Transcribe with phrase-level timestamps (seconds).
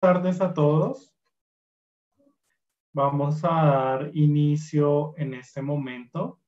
[0.00, 1.14] tardes a todos.
[2.92, 6.40] Vamos a dar inicio en este momento.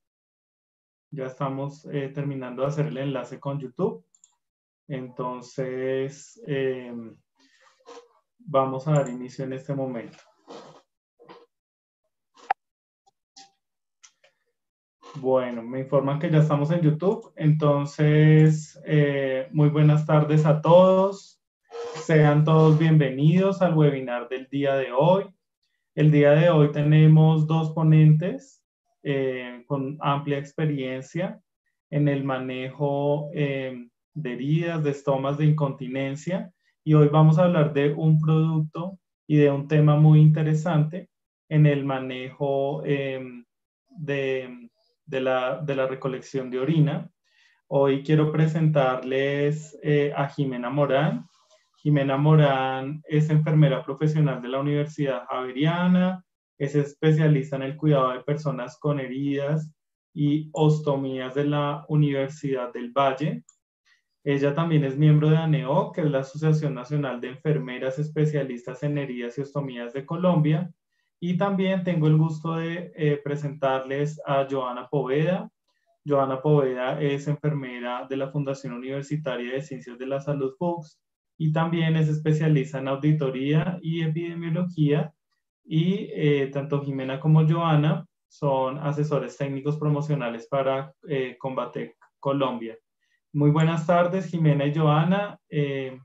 [1.11, 4.03] Ya estamos eh, terminando de hacer el enlace con YouTube.
[4.87, 7.15] Entonces, em,
[8.39, 10.17] vamos a dar inicio en este momento.
[15.15, 17.31] Bueno, me informan que ya estamos en YouTube.
[17.35, 21.32] Entonces, eh, muy buenas tardes a todos.
[22.05, 25.23] Sean todos bienvenidos al webinar del día de hoy.
[25.95, 28.61] El día de hoy tenemos dos ponentes
[29.03, 31.39] eh, con amplia experiencia
[31.89, 36.51] en el manejo eh, de heridas, de estomas, de incontinencia.
[36.83, 41.09] Y hoy vamos a hablar de un producto y de un tema muy interesante
[41.47, 43.23] en el manejo eh,
[43.87, 44.69] de,
[45.05, 47.09] de, la, de, la, recolección de orina.
[47.67, 49.79] Hoy quiero presentarles
[50.17, 51.29] a Jimena Morán.
[51.83, 56.23] Jimena Morán es enfermera profesional de la Universidad Javeriana,
[56.57, 59.69] es especialista en el cuidado de personas con heridas
[60.13, 63.43] y ostomías de la Universidad del Valle.
[64.23, 68.97] Ella también es miembro de ANEO, que es la Asociación Nacional de Enfermeras Especialistas en
[68.97, 70.71] Heridas y Ostomías de Colombia.
[71.19, 75.51] Y también tengo el gusto de eh, presentarles a Joana Poveda.
[76.05, 81.02] Joana Poveda es enfermera de la Fundación Universitaria de Ciencias de la Salud FUCS
[81.37, 85.13] y también es especialista en auditoría y epidemiología
[85.65, 92.77] y eh, tanto Jimena como Joana son asesores técnicos promocionales para eh, Combate Colombia.
[93.31, 95.39] Muy buenas tardes, Jimena y Joana.
[95.49, 95.99] Eh,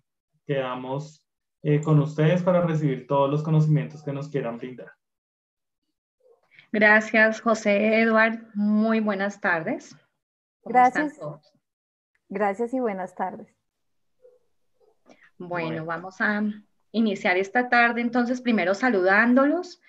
[0.47, 1.27] quedamos
[1.63, 4.93] eh, con ustedes para recibir todos los conocimientos que nos quieran brindar.
[6.73, 8.41] Gracias, José Eduard.
[8.55, 9.97] Muy buenas tardes.
[10.65, 11.19] Gracias.
[12.29, 13.58] Gracias y buenas tardes.
[15.39, 16.43] Bueno, vamos a
[16.91, 19.81] iniciar esta tarde entonces primero saludándolos,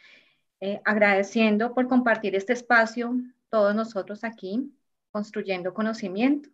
[0.60, 3.16] eh, agradeciendo por compartir este espacio,
[3.50, 4.72] todos nosotros aquí,
[5.12, 6.50] construyendo conocimiento.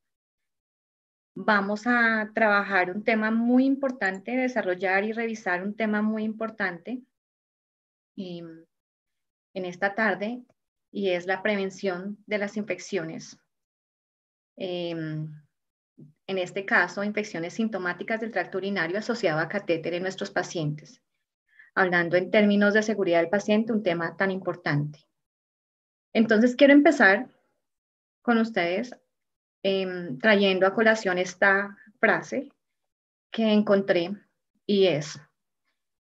[1.33, 7.01] Vamos a trabajar un tema muy importante, desarrollar y revisar un tema muy importante
[8.15, 8.65] en
[9.53, 10.41] esta tarde
[10.91, 13.37] y es la prevención de las infecciones.
[14.55, 15.44] Em,
[16.27, 21.01] en este caso, infecciones sintomáticas del tracto urinario asociado a catéter en nuestros pacientes.
[21.75, 25.05] Hablando en términos de seguridad del paciente, un tema tan importante.
[26.13, 27.29] Entonces, quiero empezar
[28.21, 28.95] con ustedes
[29.61, 32.51] em, trayendo a colación esta frase
[33.31, 34.15] que encontré
[34.65, 35.19] y es,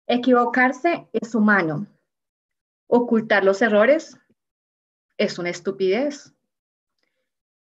[0.07, 1.87] equivocarse es humano,
[2.89, 4.19] ocultar los errores
[5.17, 6.35] es una estupidez.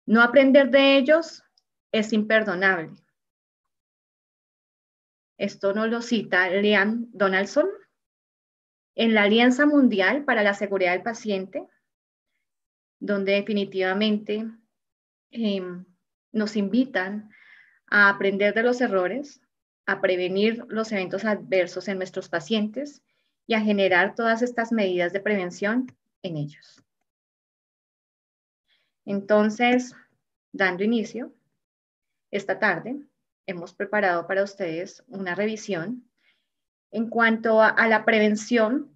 [0.06, 1.44] No aprender de ellos
[1.92, 2.92] es imperdonable.
[5.38, 7.70] Esto nos lo cita Leanne Donaldson
[8.96, 11.66] en la Alianza Mundial para la Seguridad del Paciente,
[13.00, 14.46] donde definitivamente
[15.32, 15.86] em,
[16.34, 17.30] nos invitan
[17.88, 19.42] a aprender de los errores,
[19.86, 23.02] a prevenir los eventos adversos en nuestros pacientes
[23.48, 25.88] y a generar todas estas medidas de prevención
[26.22, 26.84] en ellos.
[29.06, 29.96] Entonces,
[30.52, 31.34] dando inicio,
[32.32, 33.00] esta tarde
[33.46, 36.10] hemos preparado para ustedes una revisión
[36.92, 38.92] en cuanto a, la prevención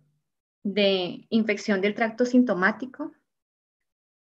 [0.64, 3.12] de infección del tracto sintomático,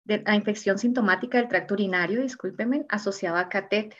[0.03, 3.99] de la infección sintomática del tracto urinario, discúlpenme, asociada a catéter,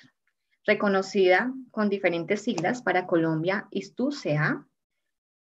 [0.66, 4.68] reconocida con diferentes siglas para Colombia, ISTU-CA,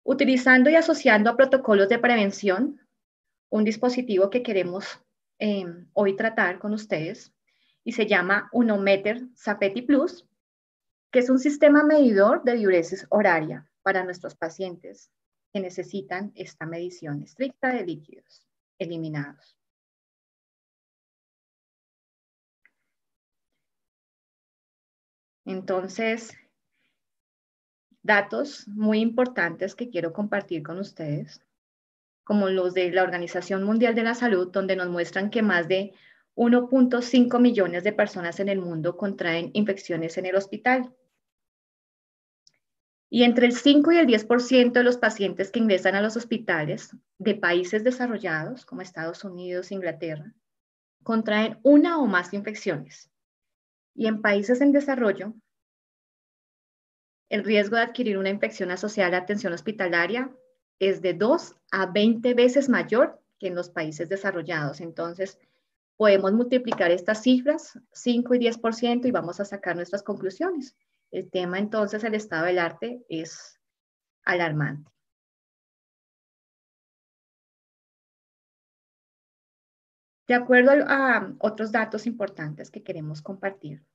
[0.04, 2.80] utilizando y asociando a protocolos de prevención
[3.50, 5.02] un dispositivo que queremos
[5.40, 7.35] eh, hoy tratar con ustedes,
[7.86, 10.26] y se llama Unometer Zapeti Plus,
[11.12, 15.12] que es un sistema medidor de diuresis horaria para nuestros pacientes
[15.54, 18.46] que necesitan esta medición estricta de líquidos
[18.80, 19.56] eliminados.
[25.46, 26.36] Entonces,
[28.02, 31.46] datos muy importantes que quiero compartir con ustedes,
[32.24, 35.94] como los de la Organización Mundial de la Salud, donde nos muestran que más de
[36.36, 40.94] 1.5 millones de personas en el mundo contraen infecciones en el hospital.
[43.10, 46.96] Y entre el 5 y el 10% de los pacientes que ingresan a los hospitales
[47.18, 50.34] de países desarrollados, como Estados Unidos, Inglaterra,
[51.04, 53.10] contraen una o más infecciones.
[53.94, 55.34] Y en países en desarrollo,
[57.30, 60.36] el riesgo de adquirir una infección asociada a la atención hospitalaria
[60.80, 64.82] es de 2 a 20 veces mayor que en los países desarrollados.
[64.82, 65.40] Entonces,
[65.98, 70.76] Podemos multiplicar estas cifras, 5 y 10%, y vamos a sacar nuestras conclusiones.
[71.12, 73.60] El tema entonces, el estado del arte, es
[74.24, 74.92] alarmante.
[80.28, 83.86] De acuerdo a otros datos importantes que queremos compartir,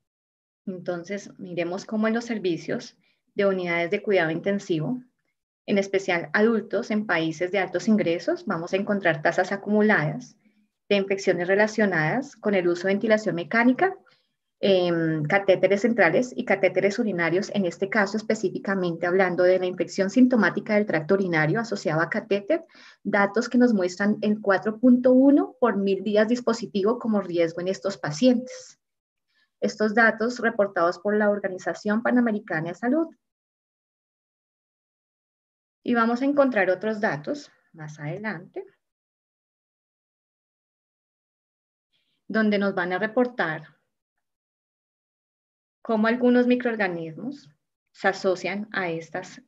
[0.65, 2.97] entonces miremos cómo en los servicios
[3.35, 5.03] de unidades de cuidado intensivo,
[5.67, 10.37] en especial adultos en países de altos ingresos, vamos a encontrar tasas acumuladas
[10.91, 13.97] de infecciones relacionadas con el uso de ventilación mecánica
[14.63, 20.75] Em, catéteres centrales y catéteres urinarios, en este caso específicamente hablando de la infección sintomática
[20.75, 22.67] del tracto urinario asociada a catéter,
[23.03, 28.79] datos que nos muestran el 4.1 por mil días dispositivo como riesgo en estos pacientes.
[29.61, 33.07] Estos datos reportados por la Organización Panamericana de Salud.
[35.83, 38.63] Y vamos a encontrar otros datos más adelante,
[42.31, 43.65] donde nos van a reportar
[45.83, 47.51] cómo algunos microorganismos
[47.91, 49.43] se asocian a estas,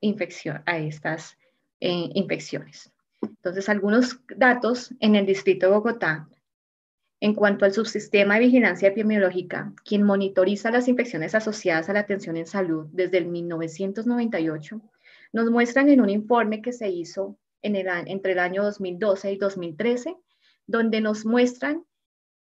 [0.67, 1.39] a estas
[1.79, 2.93] eh, infecciones.
[3.23, 6.29] Entonces, algunos datos en el Distrito de Bogotá
[7.21, 12.37] en cuanto al subsistema de vigilancia epidemiológica, quien monitoriza las infecciones asociadas a la atención
[12.37, 14.83] en salud desde el 1998,
[15.33, 20.17] nos muestran en un informe que se hizo entre el año 2012 y 2013,
[20.67, 21.85] donde nos muestran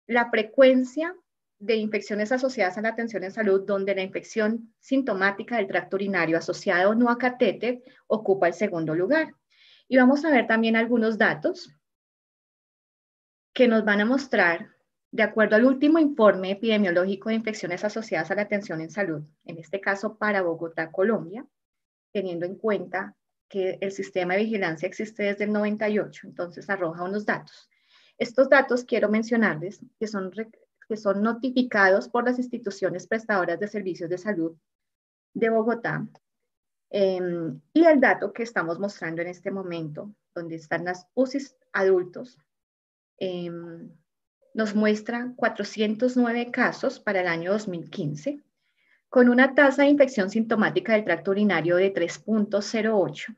[0.08, 1.16] la frecuencia
[1.60, 6.38] de infecciones asociadas a la atención en salud, donde la infección sintomática del tracto urinario
[6.38, 9.34] asociada o no a catéter ocupa el segundo lugar.
[9.88, 11.72] Y vamos a ver también algunos datos
[13.54, 14.72] que nos van a mostrar,
[15.12, 19.58] de acuerdo al último informe epidemiológico de infecciones asociadas a la atención en salud, en
[19.58, 21.46] este caso para Bogotá, Colombia,
[22.12, 23.16] teniendo en cuenta
[23.48, 27.70] que el sistema de vigilancia existe desde el 98, entonces arroja unos datos.
[28.18, 30.32] Estos datos quiero mencionarles que son
[30.88, 34.56] que son notificados por las instituciones prestadoras de servicios de salud
[35.34, 36.08] de Bogotá.
[36.90, 42.38] Em, y el dato que estamos mostrando en este momento, donde están las UCIs adultos,
[43.18, 43.90] em,
[44.54, 48.42] nos muestra 409 casos para el año 2015,
[49.10, 53.36] con una tasa de infección sintomática del tracto urinario de 3.08,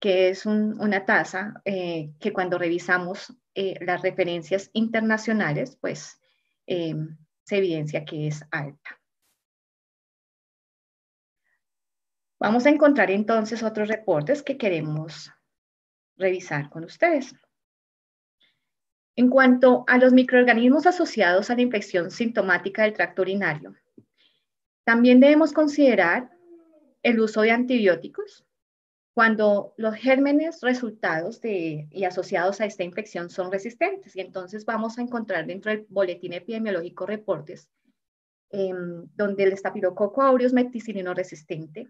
[0.00, 6.20] que es una tasa eh, que cuando revisamos eh, las referencias internacionales, pues
[6.66, 6.94] eh,
[7.42, 9.00] se evidencia que es alta.
[12.38, 15.32] Vamos a encontrar entonces otros reportes que queremos
[16.18, 17.34] revisar con ustedes.
[19.16, 23.74] En cuanto a los microorganismos asociados a la infección sintomática del tracto urinario,
[24.84, 26.30] también debemos considerar
[27.02, 28.45] el uso de antibióticos,
[29.16, 34.14] cuando los gérmenes resultados de, y asociados a esta infección son resistentes.
[34.14, 37.70] Y entonces vamos a encontrar dentro del boletín epidemiológico reportes
[38.50, 41.88] em, donde el estafilococo aureus meticilino resistente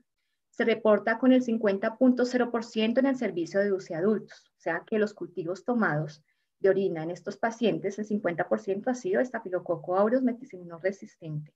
[0.50, 4.44] se reporta con el 50.0% en el servicio de UCI adultos.
[4.56, 6.22] O sea que los cultivos tomados
[6.60, 11.52] de orina en estos pacientes, el 50% ha sido estafilococo aureus meticilino resistente,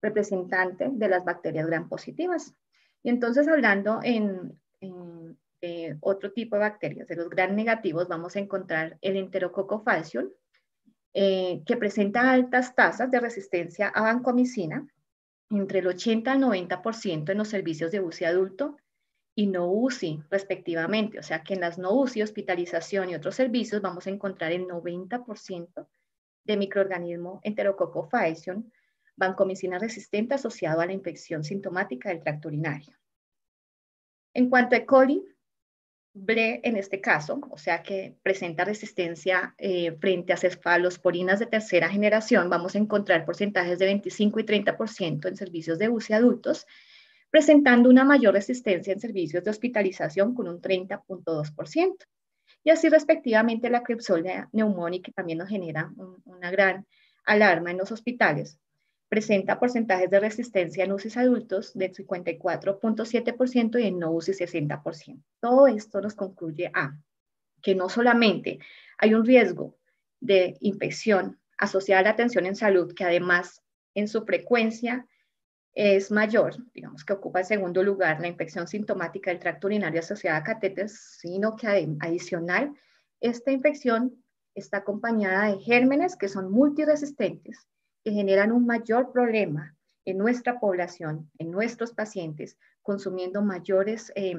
[0.00, 2.54] representante de las bacterias gram positivas.
[3.02, 8.38] Y entonces hablando en eh, otro tipo de bacterias, de los gran negativos, vamos a
[8.38, 10.30] encontrar el enterococo falcium,
[11.14, 14.86] eh, que presenta altas tasas de resistencia a vancomicina,
[15.50, 18.76] entre el 80 al 90% en los servicios de UCI adulto
[19.34, 21.18] y no UCI, respectivamente.
[21.18, 24.66] O sea que en las no UCI, hospitalización y otros servicios vamos a encontrar el
[24.66, 25.88] 90%
[26.44, 28.70] de microorganismo enterococo faecium,
[29.16, 32.94] vancomicina resistente asociado a la infección sintomática del tracto urinario.
[34.34, 34.86] En cuanto a E.
[34.86, 35.24] coli,
[36.14, 41.88] BRE en este caso, o sea que presenta resistencia eh, frente a cefalosporinas de tercera
[41.88, 46.66] generación, vamos a encontrar porcentajes de 25 y 30% en servicios de UCI adultos,
[47.30, 51.96] presentando una mayor resistencia en servicios de hospitalización con un 30.2%.
[52.64, 55.92] Y así respectivamente la Klebsiella neumónica también nos genera
[56.24, 56.86] una gran
[57.24, 58.58] alarma en los hospitales,
[59.08, 65.22] presenta porcentajes de resistencia en UCIs adultos de 54.7% y en no UCIs 60%.
[65.40, 66.96] Todo esto nos concluye a
[67.62, 68.58] que no solamente
[68.98, 69.76] hay un riesgo
[70.20, 73.62] de infección asociada a la atención en salud, que además
[73.94, 75.06] en su frecuencia
[75.74, 80.38] es mayor, digamos que ocupa el segundo lugar la infección sintomática del tracto urinario asociada
[80.38, 81.66] a catéteres, sino que
[82.00, 82.74] adicional,
[83.20, 84.22] esta infección
[84.54, 87.68] está acompañada de gérmenes que son multiresistentes
[88.10, 94.36] generan un mayor problema en nuestra población, en nuestros pacientes, consumiendo mayores eh,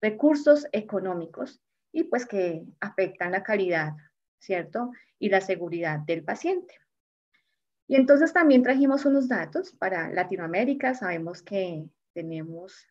[0.00, 1.60] recursos económicos
[1.92, 3.92] y pues que afectan la calidad,
[4.38, 4.92] ¿cierto?
[5.18, 6.74] Y la seguridad del paciente.
[7.86, 10.94] Y entonces también trajimos unos datos para Latinoamérica.
[10.94, 12.86] Sabemos que tenemos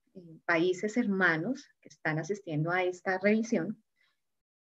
[0.45, 3.83] países hermanos que están asistiendo a esta revisión.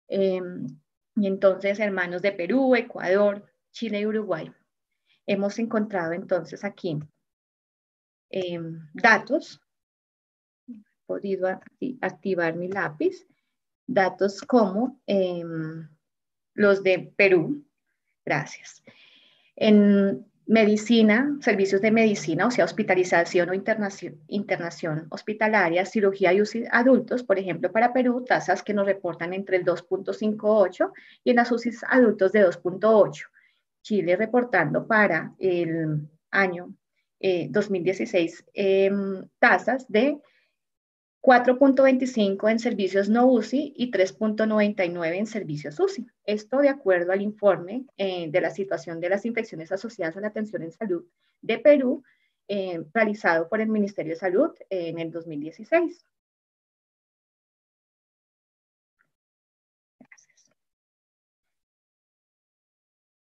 [0.08, 0.68] Em,
[1.16, 4.52] y entonces, hermanos de Perú, Ecuador, Chile y Uruguay.
[5.30, 6.98] Hemos encontrado entonces aquí
[8.32, 9.62] em, datos.
[10.68, 10.74] He
[11.06, 11.48] podido
[12.02, 13.28] activar mi lápiz.
[13.86, 15.88] Datos como em,
[16.56, 17.64] los de Perú.
[18.26, 18.82] Gracias.
[19.56, 27.22] En medicina, servicios de medicina, o sea, hospitalización o internación, hospitalaria, cirugía y UCI adultos,
[27.22, 30.92] por ejemplo, para Perú, tasas que nos reportan entre el 2.58
[31.24, 33.28] y en las UCI adultos de 2.8.
[33.82, 36.74] Chile reportando para el año
[37.20, 40.20] 2016 eh, em, tasas de
[41.22, 46.08] 4.25 en servicios no UCI y 3.99 en servicios UCI.
[46.24, 50.28] Esto de acuerdo al informe eh, de la situación de las infecciones asociadas a la
[50.28, 51.06] atención en salud
[51.42, 52.04] de Perú,
[52.48, 56.06] eh, realizado por el Ministerio de Salud en el 2016.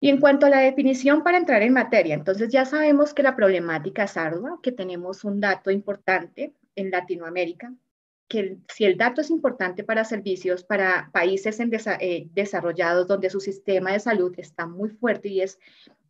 [0.02, 3.36] Y en cuanto a la definición para entrar en materia, entonces ya sabemos que la
[3.36, 7.74] problemática es ardua, que tenemos un dato importante en Latinoamérica,
[8.30, 13.42] que si el dato es importante para servicios, para países en eh, desarrollados donde su
[13.42, 15.60] sistema de salud está muy fuerte y es,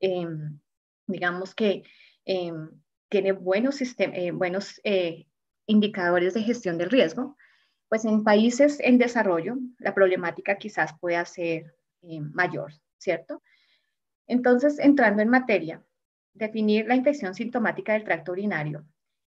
[0.02, 0.60] em,
[1.08, 1.84] digamos que
[2.26, 2.70] em,
[3.08, 5.26] tiene buenos, eh, buenos eh,
[5.66, 7.38] indicadores de gestión del riesgo,
[7.88, 11.74] pues en países en desarrollo la problemática quizás pueda ser
[12.34, 13.42] mayor, ¿cierto?
[14.30, 15.84] Entonces, entrando en materia,
[16.34, 18.86] definir la infección sintomática del tracto urinario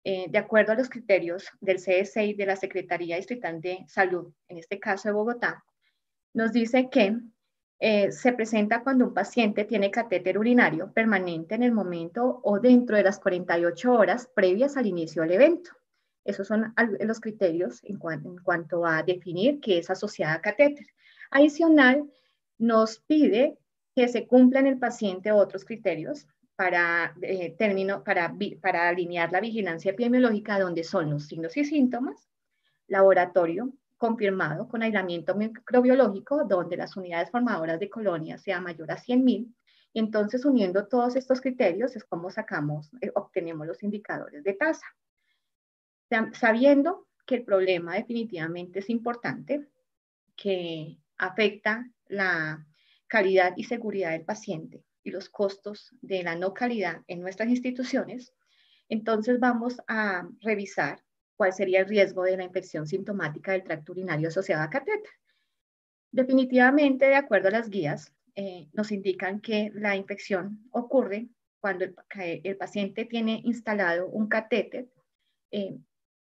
[0.03, 4.59] eh, de acuerdo a los criterios del CSI de la Secretaría Distrital de Salud, en
[4.59, 5.65] este caso de Bogotá,
[6.33, 7.17] nos dice que
[7.79, 12.95] eh, se presenta cuando un paciente tiene catéter urinario permanente en el momento o dentro
[12.95, 15.71] de las 48 horas previas al inicio del evento.
[16.23, 20.85] Esos son los criterios en, en cuanto a definir qué es asociada a catéter.
[21.31, 22.07] Adicional,
[22.59, 23.57] nos pide
[23.95, 29.41] que se cumplan en el paciente otros criterios para, eh, término, para, para alinear la
[29.41, 32.27] vigilancia epidemiológica donde son los signos y síntomas,
[32.87, 39.53] laboratorio confirmado con aislamiento microbiológico donde las unidades formadoras de colonias sean mayor a 100.000
[39.93, 44.85] y entonces uniendo todos estos criterios es como sacamos, eh, obtenemos los indicadores de tasa.
[46.33, 49.67] Sabiendo que el problema definitivamente es importante,
[50.35, 52.65] que afecta la
[53.13, 58.33] calidad y seguridad del paciente, y los costos de la no calidad en nuestras instituciones,
[58.89, 60.99] entonces vamos a revisar
[61.35, 65.11] cuál sería el riesgo de la infección sintomática del tracto urinario asociado a catéter.
[66.11, 71.27] Definitivamente, de acuerdo a las guías, eh, nos indican que la infección ocurre
[71.59, 74.87] cuando el, paciente tiene instalado un catéter
[75.51, 75.77] eh,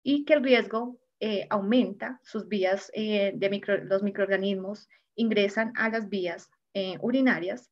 [0.01, 6.49] y que el riesgo eh, aumenta, sus vías de los microorganismos ingresan a las vías
[7.01, 7.69] urinarias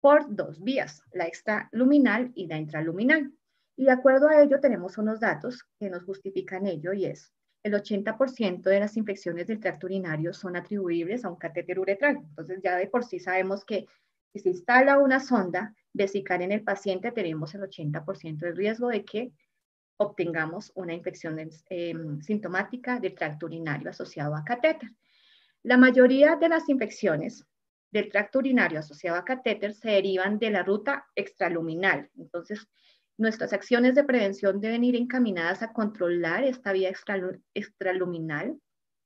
[0.00, 3.32] por dos vías, la extraluminal y la intraluminal.
[3.76, 7.74] Y de acuerdo a ello tenemos unos datos que nos justifican ello y es el
[7.74, 12.16] 80% de las infecciones del tracto urinario son atribuibles a un catéter uretral.
[12.16, 13.86] Entonces ya de por sí sabemos que
[14.32, 19.04] si se instala una sonda vesical en el paciente tenemos el 80% de riesgo de
[19.04, 19.32] que
[19.96, 21.38] obtengamos una infección
[21.70, 24.90] em, sintomática del tracto urinario asociado a catéter.
[25.64, 27.44] La mayoría de las infecciones
[27.90, 32.10] del tracto urinario asociado a catéter se derivan de la ruta extraluminal.
[32.16, 32.68] Entonces,
[33.16, 36.92] nuestras acciones de prevención deben ir encaminadas a controlar esta vía
[37.54, 38.58] extraluminal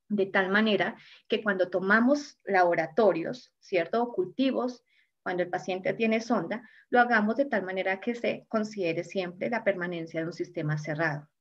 [0.08, 0.96] de tal manera
[1.28, 4.02] que cuando tomamos laboratorios, ¿cierto?
[4.02, 4.84] O cultivos,
[5.22, 9.64] cuando el paciente tiene sonda, lo hagamos de tal manera que se considere siempre la
[9.64, 11.31] permanencia de un sistema cerrado.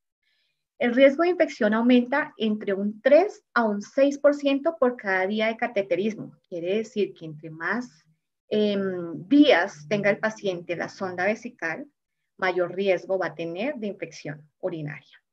[0.81, 5.55] El riesgo de infección aumenta entre un 3 a un 6% por cada día de
[5.55, 6.35] cateterismo.
[6.49, 8.03] Quiere decir que entre más
[8.49, 11.85] em, días tenga el paciente la sonda vesical,
[12.35, 15.23] mayor riesgo va a tener de infección urinaria.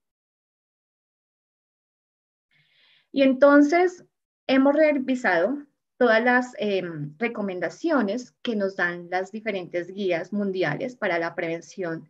[3.10, 4.04] Y entonces
[4.46, 5.64] hemos revisado
[5.96, 12.06] todas las em, recomendaciones que nos dan las diferentes guías mundiales para la prevención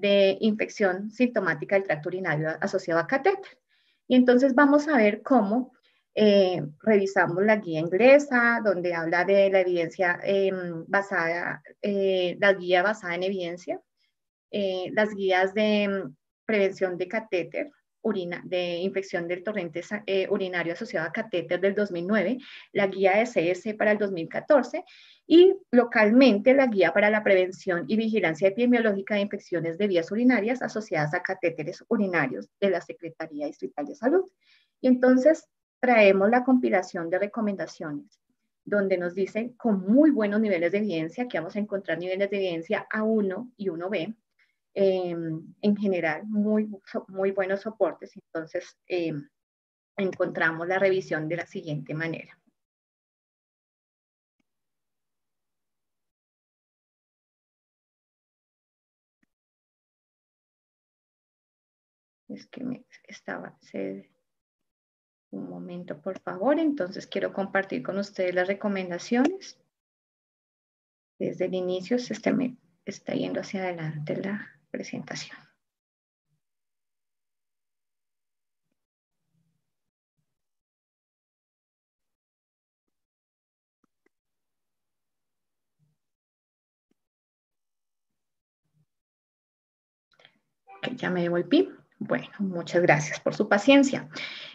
[0.00, 3.58] de infección sintomática del tracto urinario asociado a catéter.
[4.08, 5.72] Y entonces vamos a ver cómo
[6.14, 12.82] eh, revisamos la guía inglesa, donde habla de la evidencia em, basada, eh, la guía
[12.82, 13.80] basada en evidencia,
[14.50, 17.70] eh, las guías de em, prevención de catéter
[18.44, 22.38] de infección del torrente eh, urinario asociado a catéter del 2009,
[22.72, 24.84] la guía CS para el 2014
[25.26, 30.62] y localmente la guía para la prevención y vigilancia epidemiológica de infecciones de vías urinarias
[30.62, 34.24] asociadas a catéteres urinarios de la Secretaría Distrital de Salud.
[34.80, 35.48] Y entonces
[35.80, 38.20] traemos la compilación de recomendaciones
[38.64, 42.36] donde nos dice con muy buenos niveles de evidencia, que vamos a encontrar niveles de
[42.36, 44.16] evidencia A1 y 1B,
[44.76, 46.70] em, en general, muy,
[47.08, 48.14] muy buenos soportes.
[48.14, 49.26] Entonces, em,
[49.96, 52.38] encontramos la revisión de la siguiente manera.
[62.28, 63.58] Es que me estaba,
[65.30, 66.58] un momento, por favor.
[66.58, 69.58] Entonces, quiero compartir con ustedes las recomendaciones.
[71.18, 72.36] Desde el inicio se está,
[72.84, 75.36] está yendo hacia adelante la presentación.
[90.96, 91.68] ya me devolví.
[91.98, 94.08] Bueno, muchas gracias por su paciencia.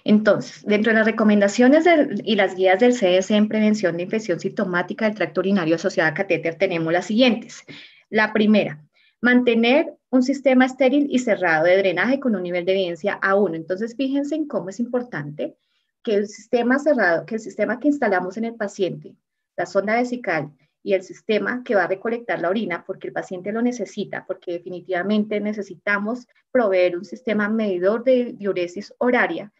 [0.03, 1.85] Entonces, dentro de las recomendaciones
[2.23, 6.13] y las guías del CDC en prevención de infección sintomática del tracto urinario asociada a
[6.13, 7.65] catéter, tenemos las siguientes.
[8.09, 8.79] La primera,
[9.21, 13.55] mantener un sistema estéril y cerrado de drenaje con un nivel de evidencia A1.
[13.55, 15.55] Entonces, fíjense en cómo es importante
[16.03, 19.15] que el sistema cerrado, que el sistema que instalamos en el paciente,
[19.55, 20.51] la sonda vesical
[20.83, 24.53] y el sistema que va a recolectar la orina, porque el paciente lo necesita, porque
[24.53, 29.53] definitivamente necesitamos proveer un sistema medidor de diuresis horaria,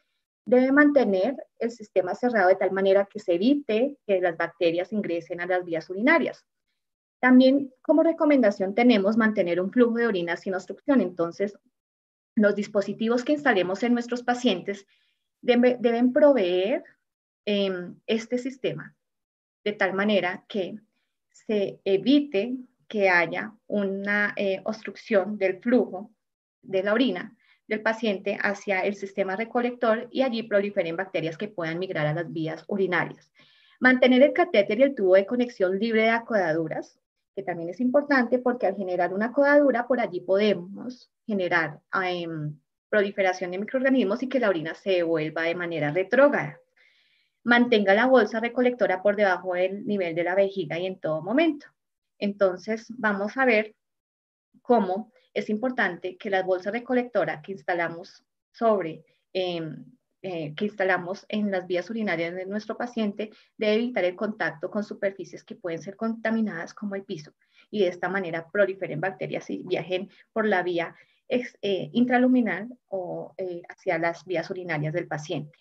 [0.46, 5.40] debe mantener el sistema cerrado de tal manera que se evite que las bacterias ingresen
[5.40, 6.44] a las vías urinarias.
[7.22, 11.02] También como recomendación tenemos mantener un flujo de orina sin obstrucción.
[11.02, 11.56] Entonces,
[12.36, 14.88] los dispositivos que instalemos en nuestros pacientes
[15.42, 16.84] deben proveer
[17.46, 18.96] em, este sistema
[19.64, 20.80] de tal manera que
[21.30, 22.56] se evite
[22.88, 26.12] que haya una eh, obstrucción del flujo
[26.64, 27.38] de la orina
[27.68, 32.32] del paciente hacia el sistema recolector y allí proliferen bacterias que puedan migrar a las
[32.32, 33.32] vías urinarias.
[33.80, 37.01] Mantener el catéter y el tubo de conexión libre de acodaduras,
[37.36, 42.58] que también es importante porque al generar una acodadura por allí podemos generar em,
[42.90, 46.60] proliferación de microorganismos y que la orina se devuelva de manera retrógrada
[47.44, 51.68] mantenga la bolsa recolectora por debajo del nivel de la vejiga y en todo momento.
[52.20, 53.76] Entonces, vamos a ver
[54.62, 59.86] cómo es importante que la bolsa recolectora que instalamos sobre, em,
[60.24, 64.84] eh, que instalamos en las vías urinarias de nuestro paciente debe evitar el contacto con
[64.84, 67.34] superficies que pueden ser contaminadas como el piso
[67.72, 70.96] y de esta manera proliferen bacterias y viajen por la vía
[71.28, 75.58] eh, intraluminal o eh, hacia las vías urinarias del paciente.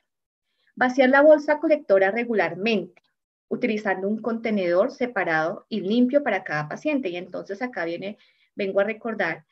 [0.76, 3.00] Vaciar la bolsa colectora regularmente,
[3.48, 7.08] utilizando un contenedor separado y limpio para cada paciente.
[7.08, 8.18] Y entonces acá viene,
[8.54, 9.46] vengo a recordar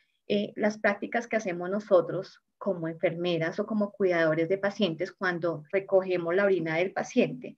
[0.57, 6.45] las prácticas que hacemos nosotros como enfermeras o como cuidadores de pacientes cuando recogemos la
[6.45, 7.57] orina del paciente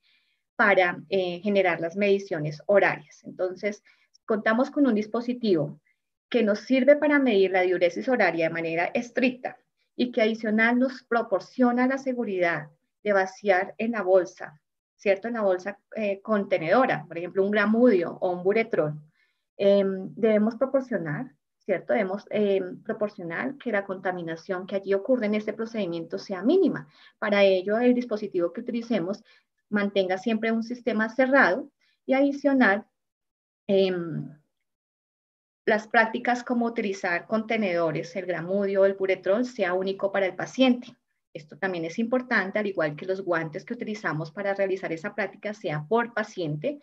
[0.55, 3.23] para eh, generar las mediciones horarias.
[3.23, 3.83] Entonces,
[4.25, 5.81] contamos con un dispositivo
[6.29, 9.57] que nos sirve para medir la diuresis horaria de manera estricta
[9.95, 12.69] y que adicional nos proporciona la seguridad
[13.03, 14.61] de vaciar en la bolsa,
[14.95, 15.27] ¿cierto?
[15.27, 19.03] En la bolsa eh, contenedora, por ejemplo, un gramudio o un buretrón.
[19.57, 21.93] Em, debemos proporcionar, ¿cierto?
[21.93, 26.87] Debemos em, proporcionar que la contaminación que allí ocurre en este procedimiento sea mínima.
[27.19, 29.23] Para ello, el dispositivo que utilicemos
[29.69, 31.69] mantenga siempre un sistema cerrado
[32.05, 32.85] y adicional,
[33.67, 34.29] em,
[35.65, 40.95] las prácticas como utilizar contenedores, el gramudio el buretrón, sea único para el paciente.
[41.33, 45.53] Esto también es importante, al igual que los guantes que utilizamos para realizar esa práctica
[45.53, 46.81] sea por paciente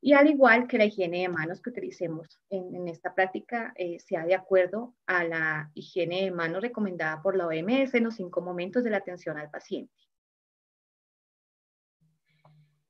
[0.00, 4.24] y al igual que la higiene de manos que utilicemos en, esta práctica eh, sea
[4.24, 8.84] de acuerdo a la higiene de manos recomendada por la OMS en los cinco momentos
[8.84, 9.92] de la atención al paciente.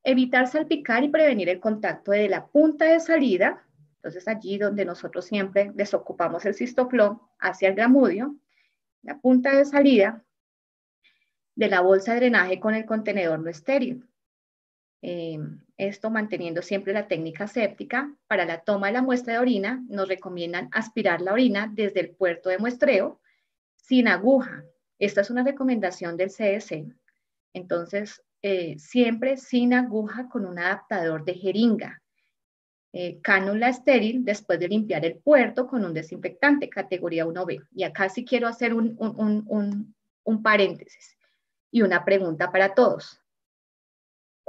[0.05, 3.67] Evitar salpicar y prevenir el contacto de la punta de salida,
[3.97, 8.37] entonces allí donde nosotros siempre desocupamos el cistoflón hacia el gramudio,
[9.03, 10.25] la punta de salida
[11.55, 14.08] de la bolsa de drenaje con el contenedor no estéril.
[15.01, 15.39] Eh,
[15.77, 18.13] esto manteniendo siempre la técnica séptica.
[18.27, 22.11] Para la toma de la muestra de orina, nos recomiendan aspirar la orina desde el
[22.11, 23.21] puerto de muestreo
[23.77, 24.65] sin aguja.
[24.99, 26.93] Esta es una recomendación del CDC.
[27.53, 32.03] Entonces, eh, siempre sin aguja con un adaptador de jeringa.
[32.93, 37.67] Eh, cánula estéril después de limpiar el puerto con un desinfectante, categoría 1B.
[37.73, 41.17] Y acá sí quiero hacer un, un paréntesis
[41.71, 43.21] y una pregunta para todos.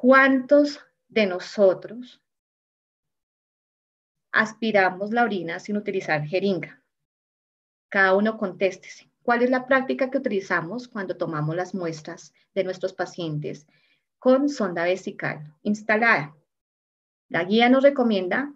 [0.01, 2.23] ¿Cuántos de nosotros
[4.31, 6.81] aspiramos la orina sin utilizar jeringa?
[7.89, 9.11] Cada uno contéstese.
[9.23, 13.67] ¿Cuál es la práctica que utilizamos cuando tomamos las muestras de nuestros pacientes
[14.19, 16.33] con sonda vesical instalada?
[17.27, 18.53] La guía nos recomienda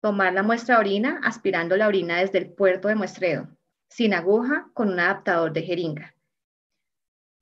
[0.00, 3.46] tomar la muestra de orina aspirando la orina desde el puerto de muestreo,
[3.88, 6.13] sin aguja, con un adaptador de jeringa.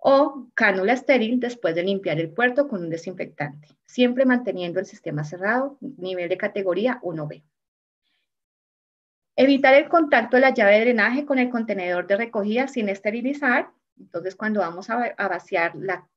[0.05, 5.23] O cánula estéril después de limpiar el puerto con un desinfectante, siempre manteniendo el sistema
[5.23, 7.45] cerrado, nivel de categoría 1B.
[9.37, 13.71] Evitar el contacto de la llave de drenaje con el contenedor de recogida sin esterilizar.
[13.97, 16.09] Entonces, cuando vamos a, vaciar la,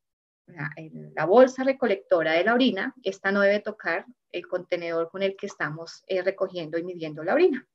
[1.27, 6.03] bolsa recolectora de la orina, esta no debe tocar el contenedor con el que estamos
[6.07, 7.67] eh, recogiendo y midiendo la orina.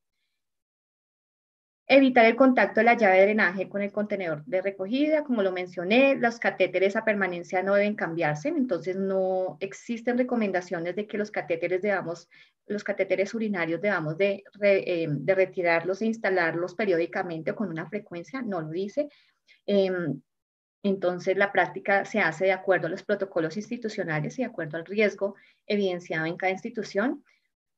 [1.92, 5.50] Evitar el contacto de la llave de drenaje con el contenedor de recogida, como lo
[5.50, 11.32] mencioné, los catéteres a permanencia no deben cambiarse, entonces no existen recomendaciones de que los
[11.32, 12.28] catéteres debamos,
[12.68, 18.40] los catéteres urinarios debamos de, eh, de retirarlos e instalarlos periódicamente o con una frecuencia,
[18.40, 19.08] no lo dice.
[19.66, 20.22] Em,
[20.84, 24.86] entonces, la práctica se hace de acuerdo a los protocolos institucionales y de acuerdo al
[24.86, 25.34] riesgo
[25.66, 27.24] evidenciado en cada institución.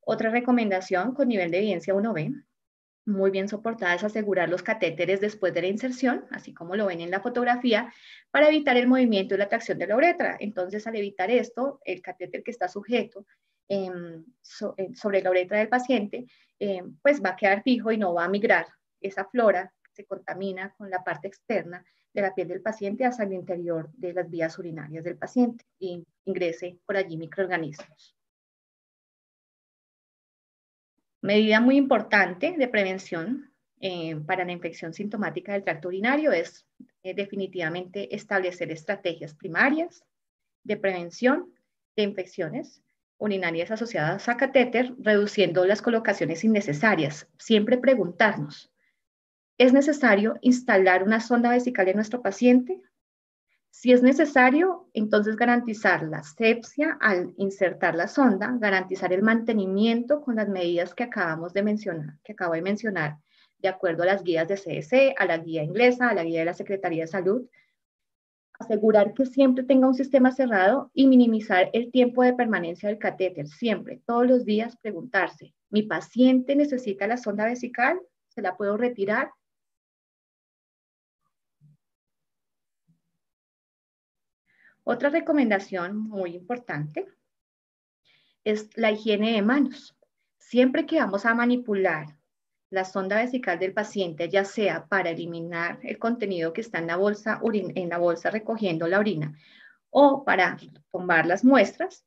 [0.01, 2.43] Otra recomendación con nivel de evidencia 1B
[3.05, 7.01] muy bien soportada es asegurar los catéteres después de la inserción, así como lo ven
[7.01, 7.93] en la fotografía,
[8.31, 10.37] para evitar el movimiento y la tracción de la uretra.
[10.39, 13.25] Entonces, al evitar esto, el catéter que está sujeto
[13.67, 16.25] em, sobre la uretra del paciente,
[16.59, 18.67] em, pues va a quedar fijo y no va a migrar.
[19.01, 23.33] Esa flora se contamina con la parte externa de la piel del paciente hacia el
[23.33, 28.15] interior de las vías urinarias del paciente y ingrese por allí microorganismos.
[31.23, 36.67] Medida muy importante de prevención eh, para la infección sintomática del tracto urinario es
[37.01, 40.03] eh, definitivamente establecer estrategias primarias
[40.65, 41.53] de prevención
[41.95, 42.83] de infecciones
[43.17, 47.29] urinarias asociadas a catéter, reduciendo las colocaciones innecesarias.
[47.39, 48.69] Siempre preguntarnos,
[49.57, 52.81] ¿es necesario instalar una sonda vesical en nuestro paciente?
[53.75, 60.35] Si es necesario, entonces garantizar la asepsia al insertar la sonda, garantizar el mantenimiento con
[60.35, 63.17] las medidas que acabamos de mencionar, que acabo de mencionar,
[63.57, 66.45] de acuerdo a las guías de CSE, a la guía inglesa, a la guía de
[66.45, 67.49] la Secretaría de Salud,
[68.59, 73.47] asegurar que siempre tenga un sistema cerrado y minimizar el tiempo de permanencia del catéter.
[73.47, 77.99] Siempre, todos los días, preguntarse, ¿mi paciente necesita la sonda vesical?
[78.27, 79.31] ¿Se la puedo retirar?
[84.85, 87.07] Otra recomendación muy importante
[88.43, 89.95] es la higiene de manos.
[90.37, 92.17] Siempre que vamos a manipular
[92.69, 96.97] la sonda vesical del paciente, ya sea para eliminar el contenido que está en la
[96.97, 99.37] bolsa, en la bolsa recogiendo la orina
[99.89, 100.57] o para
[100.91, 102.03] tomar las muestras,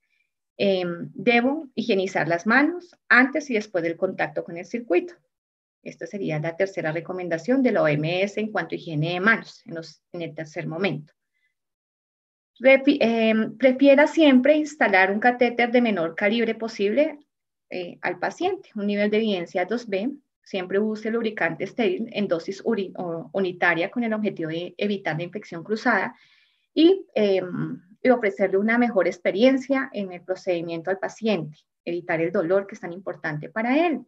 [0.58, 5.14] em, debo higienizar las manos antes y después del contacto con el circuito.
[5.82, 9.62] Esta sería la tercera recomendación de la OMS en cuanto a higiene de manos
[10.12, 11.14] en el tercer momento.
[12.58, 17.18] Em, prefiera siempre instalar un catéter de menor calibre posible
[17.68, 20.18] eh, al paciente, un nivel de evidencia 2B.
[20.42, 26.14] Siempre use lubricante estéril en dosis unitaria con el objetivo de evitar la infección cruzada
[26.74, 32.76] em, y, ofrecerle una mejor experiencia en el procedimiento al paciente, evitar el dolor que
[32.76, 34.06] es tan importante para él.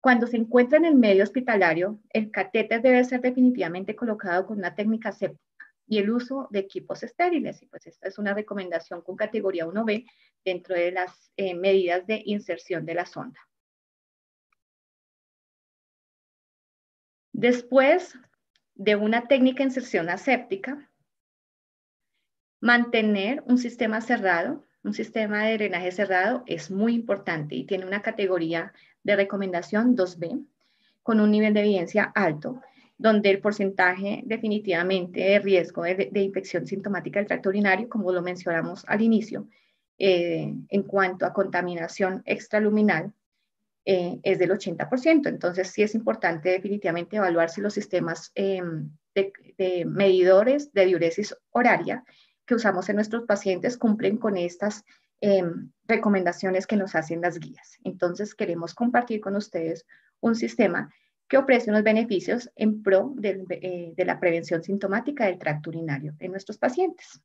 [0.00, 4.74] Cuando se encuentra en el medio hospitalario, el catéter debe ser definitivamente colocado con una
[4.74, 5.12] técnica
[5.88, 7.62] y el uso de equipos estériles.
[7.62, 10.06] Y pues esta es una recomendación con categoría 1B
[10.44, 13.40] dentro de las eh, medidas de inserción de la sonda.
[17.32, 18.14] Después
[18.74, 20.90] de una técnica de inserción aséptica,
[22.60, 28.02] mantener un sistema cerrado, un sistema de drenaje cerrado es muy importante y tiene una
[28.02, 28.72] categoría
[29.02, 30.46] de recomendación 2B
[31.02, 32.60] con un nivel de evidencia alto
[32.98, 38.84] donde el porcentaje definitivamente de riesgo de, infección sintomática del tracto urinario, como lo mencionamos
[38.88, 39.48] al inicio,
[39.98, 43.12] eh, en cuanto a contaminación extraluminal,
[43.84, 45.28] eh, es del 80%.
[45.28, 52.04] Entonces, sí es importante definitivamente evaluar si los sistemas em, de, medidores de diuresis horaria
[52.44, 54.84] que usamos en nuestros pacientes cumplen con estas
[55.20, 57.78] em, recomendaciones que nos hacen las guías.
[57.84, 59.86] Entonces, queremos compartir con ustedes
[60.20, 60.92] un sistema
[61.28, 66.32] que ofrece unos beneficios en pro eh, de, la prevención sintomática del tracto urinario en
[66.32, 67.20] nuestros pacientes.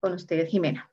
[0.00, 0.90] Con ustedes, Jimena.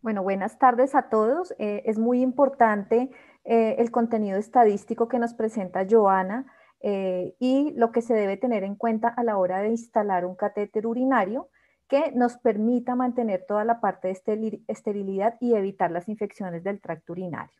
[0.00, 1.54] Bueno, buenas tardes a todos.
[1.58, 3.10] Eh, es muy importante
[3.44, 6.46] eh, el contenido estadístico que nos presenta Joana
[6.80, 10.36] eh, y lo que se debe tener en cuenta a la hora de instalar un
[10.36, 11.48] catéter urinario
[11.88, 17.12] que nos permita mantener toda la parte de esterilidad y evitar las infecciones del tracto
[17.12, 17.56] urinario.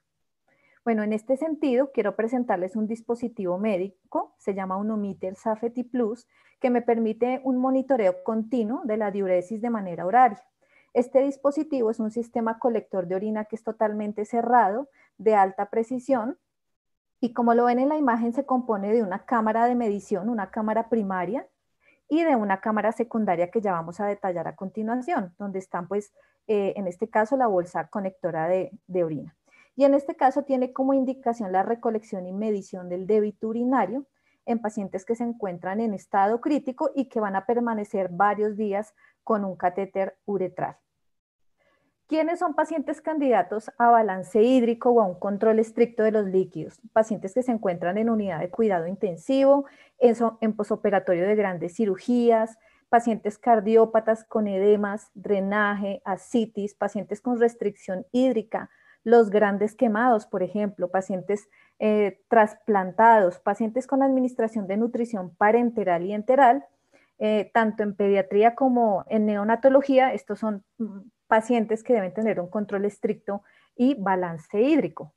[0.85, 6.27] Bueno, en este sentido, quiero presentarles un dispositivo médico, se llama Unomiter Safety Plus,
[6.61, 10.43] que me permite un monitoreo continuo de la diuresis de manera horaria.
[10.95, 16.39] Este dispositivo es un sistema colector de orina que es totalmente cerrado, de alta precisión,
[17.21, 20.51] y como lo ven en la imagen, se compone de una cámara de medición, una
[20.51, 21.47] cámara primaria,
[22.09, 26.13] y de una cámara secundaria que ya vamos a detallar a continuación, donde están, pues,
[26.47, 29.37] eh, en este caso, la bolsa conectora de, de orina.
[29.77, 34.07] Y en este caso tiene como indicación la recolección y medición del débito urinario
[34.47, 38.95] en pacientes que se encuentran en estado crítico y que van a permanecer varios días
[39.23, 40.79] con un catéter uretral.
[42.09, 46.81] ¿Quiénes son pacientes candidatos a balance hídrico o a un control estricto de los líquidos?
[46.95, 49.67] Pacientes que se encuentran en unidad de cuidado intensivo,
[49.99, 58.71] en, posoperatorio de grandes cirugías, pacientes cardiópatas con edemas, drenaje, ascitis, pacientes con restricción hídrica,
[59.05, 66.15] los grandes quemados, por ejemplo, pacientes eh, trasplantados, pacientes con administración de nutrición parenteral y
[66.15, 66.65] enteral,
[67.19, 72.49] eh, tanto en pediatría como en neonatología, estos son mm, pacientes que deben tener un
[72.49, 73.43] control estricto
[73.77, 75.15] y balance hídrico.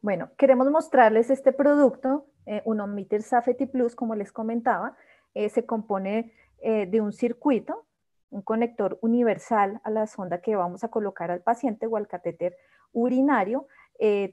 [0.00, 4.96] Bueno, queremos mostrarles este producto, eh, un Omiter Safety Plus, como les comentaba,
[5.34, 7.84] eh, se compone eh, de un circuito,
[8.30, 12.56] un conector universal a la sonda que vamos a colocar al paciente o al catéter
[12.92, 13.66] urinario,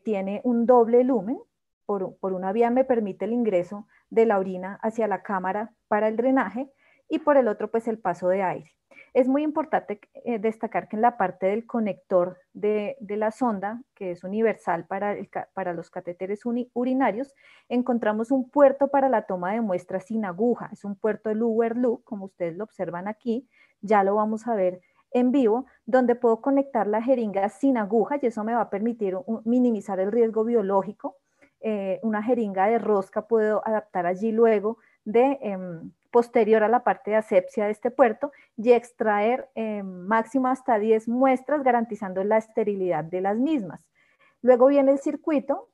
[0.05, 1.37] tiene un doble lumen,
[1.85, 6.07] por, por una vía me permite el ingreso de la orina hacia la cámara para
[6.07, 6.71] el drenaje
[7.09, 8.71] y por el otro pues el paso de aire.
[9.13, 14.11] Es muy importante eh, destacar que en la parte del conector de, la sonda, que
[14.11, 15.15] es universal para,
[15.53, 17.33] para los catéteres urinarios,
[17.67, 20.69] encontramos un puerto para la toma de muestras sin aguja.
[20.71, 23.47] Es un puerto Lower Loop, como ustedes lo observan aquí,
[23.81, 28.27] ya lo vamos a ver en vivo, donde puedo conectar la jeringa sin aguja y
[28.27, 31.17] eso me va a permitir minimizar el riesgo biológico.
[31.59, 37.11] Eh, una jeringa de rosca puedo adaptar allí luego de em, posterior a la parte
[37.11, 43.03] de asepsia de este puerto y extraer eh, máximo hasta 10 muestras garantizando la esterilidad
[43.03, 43.85] de las mismas.
[44.41, 45.69] Luego viene el circuito.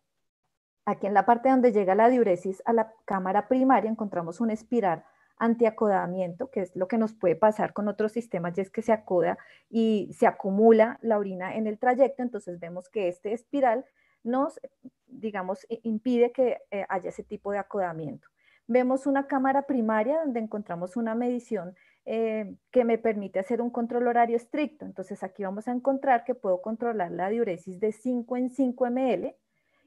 [0.84, 5.06] Aquí en la parte donde llega la diuresis a la cámara primaria encontramos un espiral
[5.38, 8.92] antiacodamiento, que es lo que nos puede pasar con otros sistemas, y es que se
[8.92, 9.38] acoda
[9.70, 13.86] y se acumula la orina en el trayecto, entonces vemos que este espiral
[14.26, 14.60] nos,
[15.08, 18.28] digamos, impide que eh, haya ese tipo de acodamiento.
[18.68, 24.08] Vemos una cámara primaria donde encontramos una medición eh, que me permite hacer un control
[24.08, 24.86] horario estricto.
[24.86, 29.36] Entonces aquí vamos a encontrar que puedo controlar la diuresis de 5 en 5 ml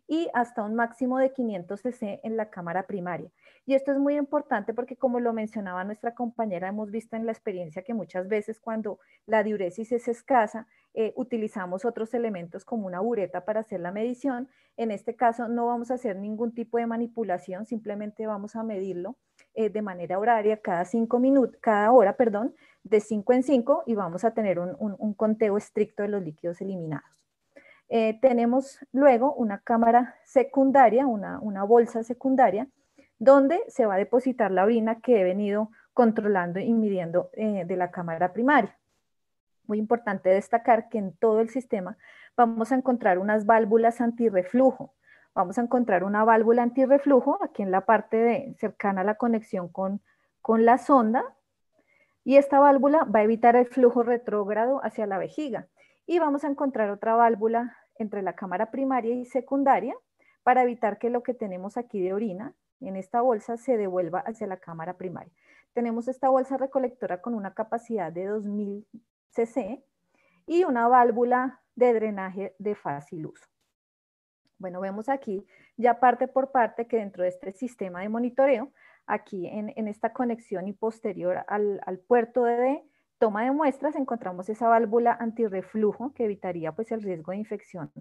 [0.08, 3.30] y hasta un máximo de 500 cc en la cámara primaria.
[3.64, 7.32] Y esto es muy importante porque como lo mencionaba nuestra compañera, hemos visto en la
[7.32, 13.00] experiencia que muchas veces cuando la diuresis es escasa, eh, utilizamos otros elementos como una
[13.00, 14.48] bureta para hacer la medición.
[14.78, 19.14] En este caso no vamos a hacer ningún tipo de manipulación, simplemente vamos a medirlo
[19.54, 23.94] eh, de manera horaria cada cinco minutos, cada hora, perdón, de 5 en 5 y
[23.94, 27.26] vamos a tener un conteo estricto de los líquidos eliminados.
[27.90, 32.68] Eh, tenemos luego una cámara secundaria, una, bolsa secundaria,
[33.18, 37.90] donde se va a depositar la orina que he venido controlando y midiendo de la
[37.90, 38.76] cámara primaria.
[39.66, 41.96] Muy importante destacar que en todo el sistema
[42.36, 44.94] vamos a encontrar unas válvulas antirreflujo.
[45.34, 50.00] Vamos a encontrar una válvula antirreflujo aquí en la parte cercana a la conexión con,
[50.40, 51.24] con la sonda
[52.24, 55.68] y esta válvula va a evitar el flujo retrógrado hacia la vejiga
[56.06, 59.96] y vamos a encontrar otra válvula entre la cámara primaria y secundaria
[60.42, 64.46] para evitar que lo que tenemos aquí de orina en esta bolsa se devuelva hacia
[64.46, 65.32] la cámara primaria.
[65.72, 68.86] Tenemos esta bolsa recolectora con una capacidad de 2000
[70.46, 73.46] y una válvula de drenaje de fácil uso.
[74.58, 75.46] Bueno, vemos aquí
[75.76, 78.72] ya parte por parte que dentro de este sistema de monitoreo,
[79.06, 82.82] aquí en, esta conexión y posterior al, puerto de
[83.18, 87.92] toma de muestras encontramos esa válvula antirreflujo que evitaría pues el riesgo de infección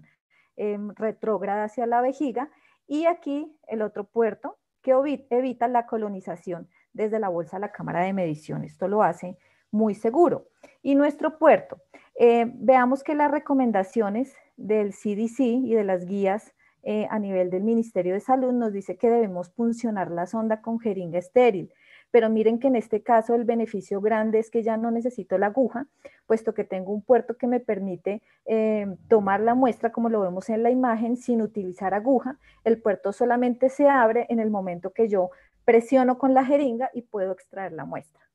[0.56, 2.50] em, retrógrada hacia la vejiga
[2.86, 4.92] y aquí el otro puerto que
[5.30, 8.64] evita la colonización desde la bolsa a la cámara de medición.
[8.64, 9.36] Esto lo hace
[9.70, 10.48] muy seguro.
[10.82, 11.80] Y nuestro puerto,
[12.18, 17.64] eh, veamos que las recomendaciones del CDC y de las guías eh, a nivel del
[17.64, 21.72] Ministerio de Salud nos dice que debemos funcionar la sonda con jeringa estéril
[22.10, 25.46] pero miren que en este caso el beneficio grande es que ya no necesito la
[25.46, 25.86] aguja,
[26.26, 30.48] puesto que tengo un puerto que me permite eh, tomar la muestra como lo vemos
[30.48, 32.38] en la imagen sin utilizar aguja.
[32.64, 35.30] El puerto solamente se abre en el momento que yo
[35.64, 38.25] presiono con la jeringa y puedo extraer la muestra.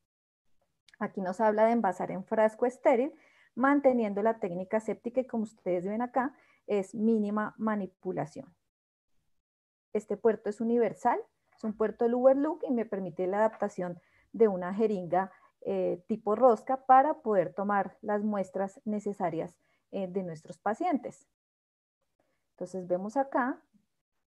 [1.01, 3.11] Aquí nos habla de envasar en frasco estéril,
[3.55, 6.35] manteniendo la técnica séptica y como ustedes ven acá,
[6.67, 8.53] es mínima manipulación.
[9.93, 11.19] Este puerto es universal,
[11.57, 13.99] es un puerto Look y me permite la adaptación
[14.31, 19.57] de una jeringa eh, tipo rosca para poder tomar las muestras necesarias
[19.89, 21.27] eh, de nuestros pacientes.
[22.51, 23.59] Entonces vemos acá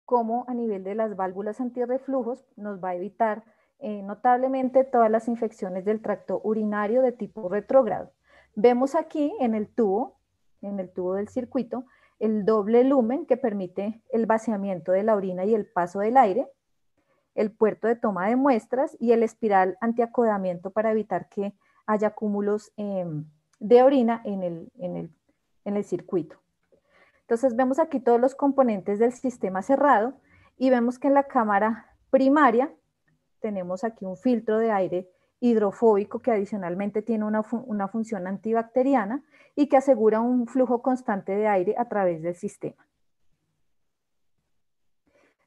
[0.06, 3.44] cómo a nivel de las válvulas antirreflujos nos va a evitar
[3.84, 8.12] eh, notablemente todas las infecciones del tracto urinario de tipo retrógrado.
[8.54, 10.20] Vemos aquí en el tubo,
[10.60, 11.84] en el tubo del circuito,
[12.20, 16.46] el doble lumen que permite el vaciamiento de la orina y el paso del aire,
[17.34, 21.52] el puerto de toma de muestras y el espiral antiacodamiento para evitar que
[21.84, 23.24] haya cúmulos em,
[23.58, 26.36] de orina en el, en el circuito.
[27.22, 30.14] Entonces vemos aquí todos los componentes del sistema cerrado
[30.56, 32.72] y vemos que en la cámara primaria
[33.42, 39.24] tenemos aquí un filtro de aire hidrofóbico que adicionalmente tiene una, función antibacteriana
[39.56, 42.86] y que asegura un flujo constante de aire a través del sistema.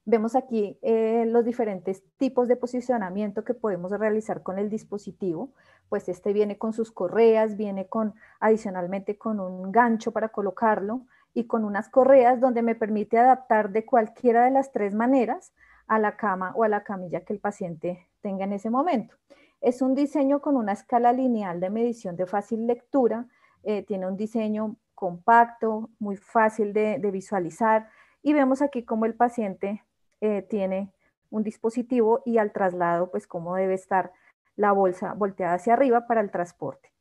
[0.03, 5.53] Vemos aquí eh, los diferentes tipos de posicionamiento que podemos realizar con el dispositivo.
[5.89, 11.47] Pues este viene con sus correas, viene con adicionalmente con un gancho para colocarlo y
[11.47, 15.53] con unas correas donde me permite adaptar de cualquiera de las tres maneras
[15.87, 19.15] a la cama o a la camilla que el paciente tenga en ese momento.
[19.61, 23.27] Es un diseño con una escala lineal de medición de fácil lectura,
[23.63, 27.89] eh, tiene un diseño compacto, muy fácil de, visualizar
[28.21, 29.83] y vemos aquí cómo el paciente
[30.21, 30.91] eh, tiene
[31.29, 34.11] un dispositivo y al traslado, pues cómo debe estar
[34.55, 36.91] la bolsa volteada hacia arriba para el transporte.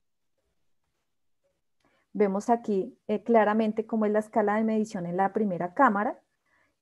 [2.12, 6.20] Vemos aquí eh, claramente cómo es la escala de medición en la primera cámara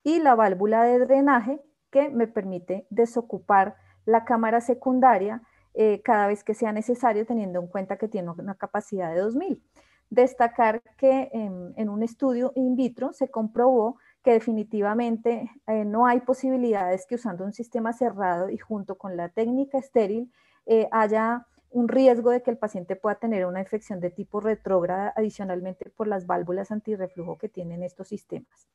[0.02, 5.42] y la válvula de drenaje que me permite desocupar la cámara secundaria
[5.74, 9.62] eh, cada vez que sea necesario, teniendo en cuenta que tiene una capacidad de 2000.
[10.10, 17.06] Destacar que en, un estudio in vitro se comprobó que definitivamente eh, no hay posibilidades
[17.06, 20.30] que usando un sistema cerrado y junto con la técnica estéril
[20.66, 25.12] eh, haya un riesgo de que el paciente pueda tener una infección de tipo retrógrada
[25.16, 28.68] adicionalmente por las válvulas antirreflujo que tienen estos sistemas.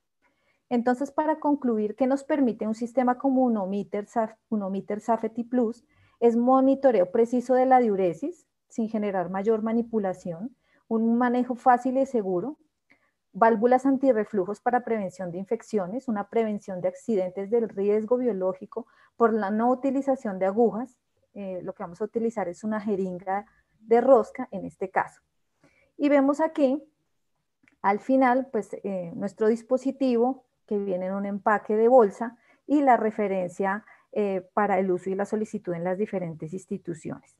[0.69, 4.08] Entonces, para concluir, ¿qué nos permite un sistema como Unomiter,
[4.49, 5.86] Unomiter Safety Plus?
[6.19, 10.56] Es monitoreo preciso de la diuresis sin generar mayor manipulación,
[10.88, 12.58] un manejo fácil y seguro,
[13.32, 19.51] válvulas antirreflujos para prevención de infecciones, una prevención de accidentes del riesgo biológico por la
[19.51, 20.99] no utilización de agujas.
[21.34, 23.45] Eh, lo que vamos a utilizar es una jeringa
[23.80, 25.21] de rosca en este caso.
[25.97, 26.84] Y vemos aquí,
[27.82, 32.97] al final, pues eh, nuestro dispositivo que viene en un empaque de bolsa y la
[32.97, 37.38] referencia eh, para el uso y la solicitud en las diferentes instituciones.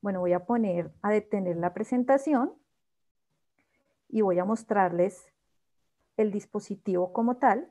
[0.00, 2.52] Bueno, voy a poner a detener la presentación
[4.08, 5.32] y voy a mostrarles
[6.16, 7.70] el dispositivo como tal.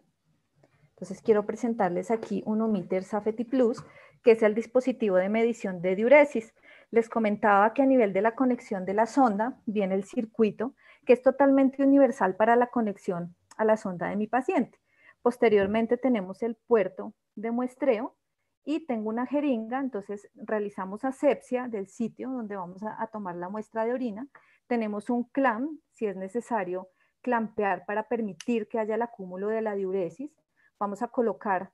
[0.92, 3.84] Entonces quiero presentarles aquí un Omiter Safety Plus,
[4.24, 6.54] que es el dispositivo de medición de diuresis.
[6.90, 10.74] Les comentaba que a nivel de la conexión de la sonda viene el circuito,
[11.06, 14.80] que es totalmente universal para la conexión a la sonda de mi paciente.
[15.22, 18.16] Posteriormente tenemos el puerto de muestreo
[18.64, 23.86] y tengo una jeringa, entonces realizamos asepsia del sitio donde vamos a, tomar la muestra
[23.86, 24.28] de orina.
[24.68, 26.90] Tenemos un clamp, si es necesario
[27.22, 30.32] clampear para permitir que haya el acúmulo de la diuresis.
[30.80, 31.72] Vamos a colocar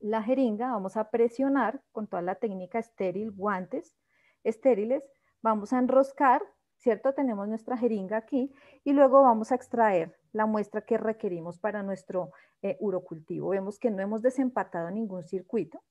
[0.00, 3.96] la jeringa, vamos a presionar con toda la técnica estéril, guantes
[4.44, 5.02] estériles,
[5.42, 6.42] vamos a enroscar,
[6.86, 7.14] ¿cierto?
[7.14, 12.30] Tenemos nuestra jeringa aquí y luego vamos a extraer la muestra que requerimos para nuestro
[12.62, 13.48] eh, urocultivo.
[13.48, 15.82] Vemos que no hemos desempatado ningún circuito,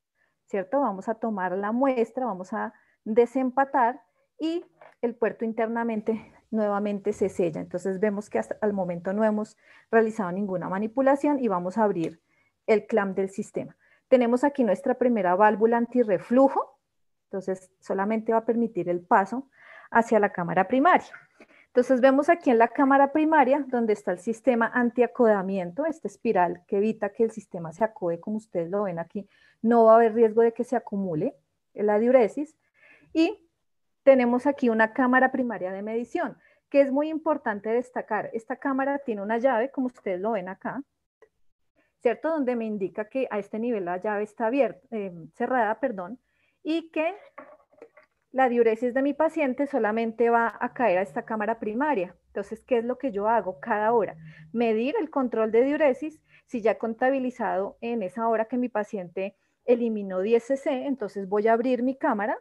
[0.46, 0.80] ¿cierto?
[0.80, 4.04] Vamos a tomar la muestra, vamos a desempatar
[4.40, 4.64] y
[5.02, 7.60] el puerto internamente nuevamente se sella.
[7.60, 9.58] Entonces vemos que hasta el momento no hemos
[9.92, 12.22] realizado ninguna manipulación y vamos a abrir
[12.68, 13.76] el clamp del sistema.
[14.08, 16.80] Tenemos aquí nuestra primera válvula antirreflujo,
[17.26, 19.50] entonces solamente va a permitir el paso
[19.92, 21.14] hacia la cámara primaria.
[21.68, 26.78] Entonces vemos aquí en la cámara primaria donde está el sistema antiacodamiento, esta espiral que
[26.78, 29.28] evita que el sistema se acode, como ustedes lo ven aquí,
[29.62, 31.36] no va a haber riesgo de que se acumule
[31.74, 32.56] la diuresis.
[33.12, 33.46] Y
[34.04, 36.38] tenemos aquí una cámara primaria de medición,
[36.70, 38.30] que es muy importante destacar.
[38.32, 40.82] Esta cámara tiene una llave, como ustedes lo ven acá,
[42.00, 42.30] ¿cierto?
[42.30, 46.20] Donde me indica que a este nivel la llave está abierta, eh, cerrada, perdón,
[46.64, 47.16] y que
[48.36, 52.18] la diuresis de mi paciente solamente va a caer a esta cámara primaria.
[52.28, 54.18] Entonces, ¿qué es lo que yo hago cada hora?
[54.52, 56.22] Medir el control de diuresis.
[56.46, 61.48] Si ya he contabilizado en esa hora que mi paciente eliminó 10 cc, entonces voy
[61.48, 62.38] a abrir mi cámara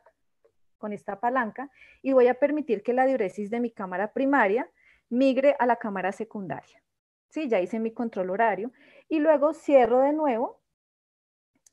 [0.79, 1.71] con esta palanca
[2.03, 4.69] y voy a permitir que la diuresis de mi cámara primaria
[5.11, 6.83] migre a la cámara secundaria.
[7.29, 8.73] Sí, ya hice mi control horario
[9.09, 10.61] y luego cierro de nuevo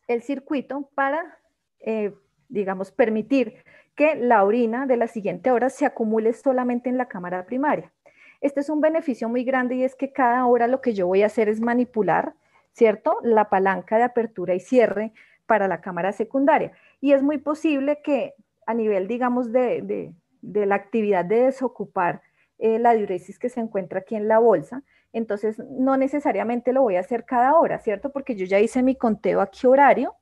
[0.08, 1.40] el circuito para,
[1.80, 2.14] eh,
[2.50, 3.64] digamos, permitir
[4.02, 7.94] que la orina de la siguiente hora se acumule solamente en la cámara primaria.
[8.42, 11.22] Este es un beneficio muy grande y es que cada hora lo que yo voy
[11.22, 12.34] a hacer es manipular,
[12.72, 13.20] ¿cierto?
[13.22, 15.14] La palanca de apertura y cierre
[15.46, 16.72] para la cámara secundaria.
[17.00, 18.34] Y es muy posible que
[18.66, 22.24] a nivel, digamos, de, la actividad de desocupar
[22.58, 24.82] eh, la diuresis que se encuentra aquí en la bolsa,
[25.14, 28.12] entonces no necesariamente lo voy a hacer cada hora, ¿cierto?
[28.12, 30.16] Porque yo ya hice mi conteo aquí horario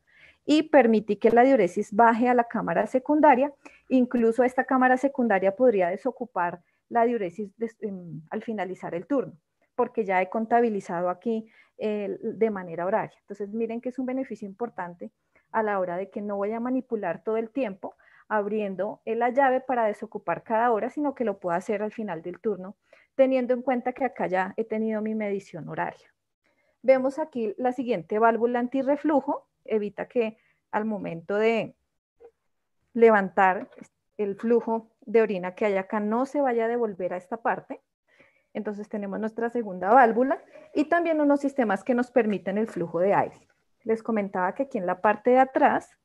[0.52, 3.54] y permití que la diuresis baje a la cámara secundaria.
[3.88, 7.52] Incluso esta cámara secundaria podría desocupar la diuresis
[8.32, 9.34] al finalizar el turno,
[9.76, 11.48] porque ya he contabilizado aquí
[11.78, 13.16] de manera horaria.
[13.22, 15.12] Entonces miren que es un beneficio importante
[15.52, 17.96] a la hora de que no voy a manipular todo el tiempo
[18.28, 22.40] abriendo la llave para desocupar cada hora, sino que lo puedo hacer al final del
[22.40, 22.76] turno,
[23.14, 26.12] teniendo en cuenta que acá ya he tenido mi medición horaria.
[26.82, 30.38] Vemos aquí la siguiente válvula antirreflujo, evita que
[30.72, 31.76] al momento de
[32.94, 33.70] levantar
[34.18, 37.82] el flujo de orina que hay acá no se vaya a devolver a esta parte.
[38.54, 40.42] Entonces tenemos nuestra segunda válvula
[40.74, 43.48] y también unos sistemas que nos permiten el flujo de aire.
[43.84, 45.98] Les comentaba que aquí en la parte de atrás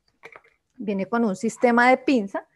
[0.76, 2.46] viene con un sistema de pinza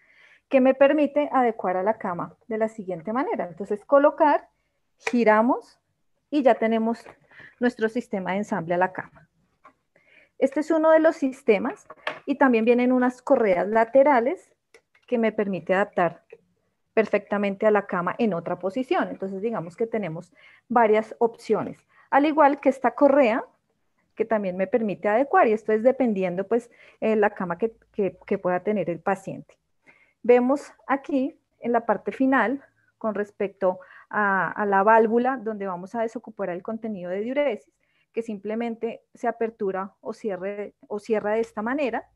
[0.49, 3.47] que me permite adecuar a la cama de la siguiente manera.
[3.49, 4.49] Entonces colocar,
[4.97, 5.81] giramos
[6.31, 7.05] y ya tenemos
[7.61, 9.28] nuestro sistema de ensamble a la cama.
[10.39, 11.87] Este es uno de los sistemas
[12.27, 14.51] y también vienen unas correas laterales
[15.07, 16.23] que me permite adaptar
[16.95, 19.09] perfectamente a la cama en otra posición.
[19.09, 20.33] Entonces digamos que tenemos
[20.69, 21.79] varias opciones.
[22.11, 23.45] Al igual que esta correa
[24.19, 27.71] que también me permite adecuar y esto es dependiendo pues eh, la cama que,
[28.43, 29.57] pueda tener el paciente.
[30.25, 32.65] Vemos aquí en la parte final
[32.99, 33.79] con respecto
[34.11, 37.73] a, la válvula donde vamos a desocupar el contenido de diuresis,
[38.13, 42.09] que simplemente se apertura o, cierre, o cierra de esta manera.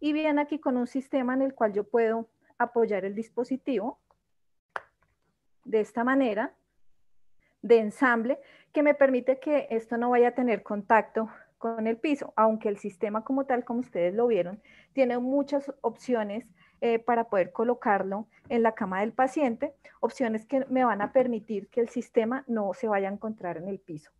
[0.00, 2.28] Y viene aquí con un sistema en el cual yo puedo
[2.58, 4.00] apoyar el dispositivo
[5.64, 6.54] de esta manera
[7.62, 8.38] de ensamble
[8.72, 11.28] que me permite que esto no vaya a tener contacto
[11.58, 14.62] con el piso, aunque el sistema como tal, como ustedes lo vieron,
[14.92, 16.46] tiene muchas opciones
[16.80, 21.68] eh, para poder colocarlo en la cama del paciente, opciones que me van a permitir
[21.68, 24.10] que el sistema no se vaya a encontrar en el piso.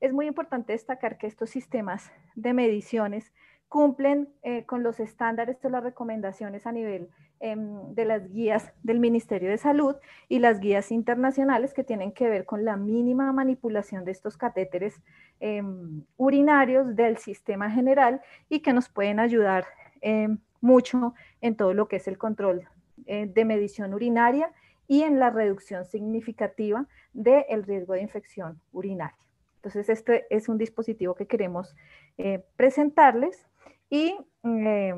[0.00, 3.32] Es muy importante destacar que estos sistemas de mediciones
[3.68, 9.00] cumplen eh, con los estándares de las recomendaciones a nivel em, de las guías del
[9.00, 9.96] Ministerio de Salud
[10.28, 15.02] y las guías internacionales que tienen que ver con la mínima manipulación de estos catéteres
[15.40, 19.66] em, urinarios del sistema general y que nos pueden ayudar
[20.00, 22.68] em, mucho en todo lo que es el control
[23.06, 24.52] eh, de medición urinaria
[24.86, 29.27] y en la reducción significativa del riesgo de infección urinaria.
[29.68, 31.76] Entonces, este es un dispositivo que queremos
[32.16, 33.46] eh, presentarles
[33.90, 34.94] y eh,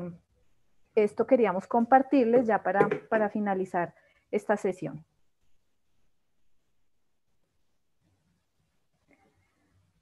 [0.95, 3.93] esto queríamos compartirles ya para, para finalizar
[4.31, 5.03] esta sesión.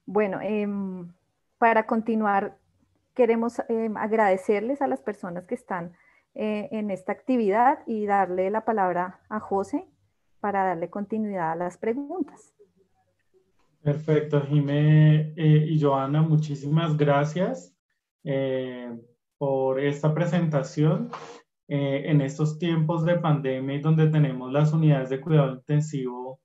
[0.06, 1.12] Bueno, em,
[1.58, 2.56] para continuar,
[3.14, 5.96] queremos em, agradecerles a las personas que están
[6.36, 9.84] eh, en esta actividad y darle la palabra a José
[10.38, 12.54] para darle continuidad a las preguntas.
[13.82, 17.74] Perfecto, Jimé eh, y Joana, muchísimas gracias.
[18.24, 18.90] Eh,
[19.38, 21.10] por esta presentación.
[21.66, 26.40] Eh, en estos tiempos de pandemia y donde tenemos las unidades de cuidado intensivo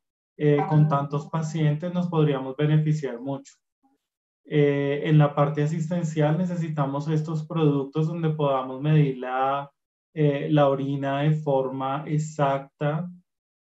[0.70, 3.54] con tantos pacientes, nos podríamos beneficiar mucho.
[4.44, 9.72] en la parte asistencial necesitamos estos productos donde podamos medir la,
[10.14, 13.10] la orina de forma exacta,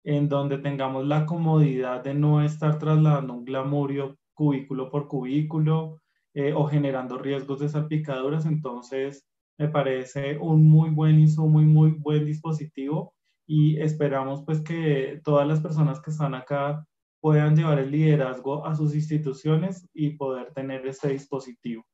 [0.06, 6.00] en donde tengamos la comodidad de no estar trasladando un glamurio cubículo por cubículo,
[6.34, 8.46] eh, o generando riesgos de salpicaduras.
[8.46, 9.26] Entonces,
[9.58, 13.14] me parece un muy buen insumo y muy buen dispositivo
[13.48, 16.86] y esperamos pues que todas las personas que están acá
[17.22, 21.86] puedan llevar el liderazgo a sus instituciones y poder tener este dispositivo.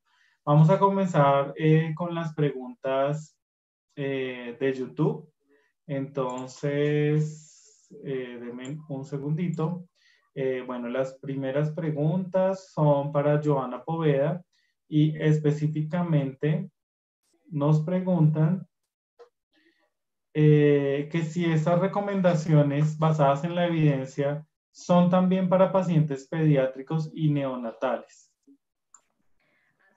[0.43, 3.37] Vamos a comenzar eh, con las preguntas
[3.95, 5.31] eh, de YouTube.
[5.85, 7.50] Entonces,
[8.03, 9.85] denme un segundito.
[10.33, 14.41] Eh, bueno, las primeras preguntas son para Joana Poveda
[14.87, 16.69] y específicamente
[17.49, 18.65] nos preguntan
[20.33, 27.29] eh, que si esas recomendaciones basadas en la evidencia son también para pacientes pediátricos y
[27.29, 28.31] neonatales.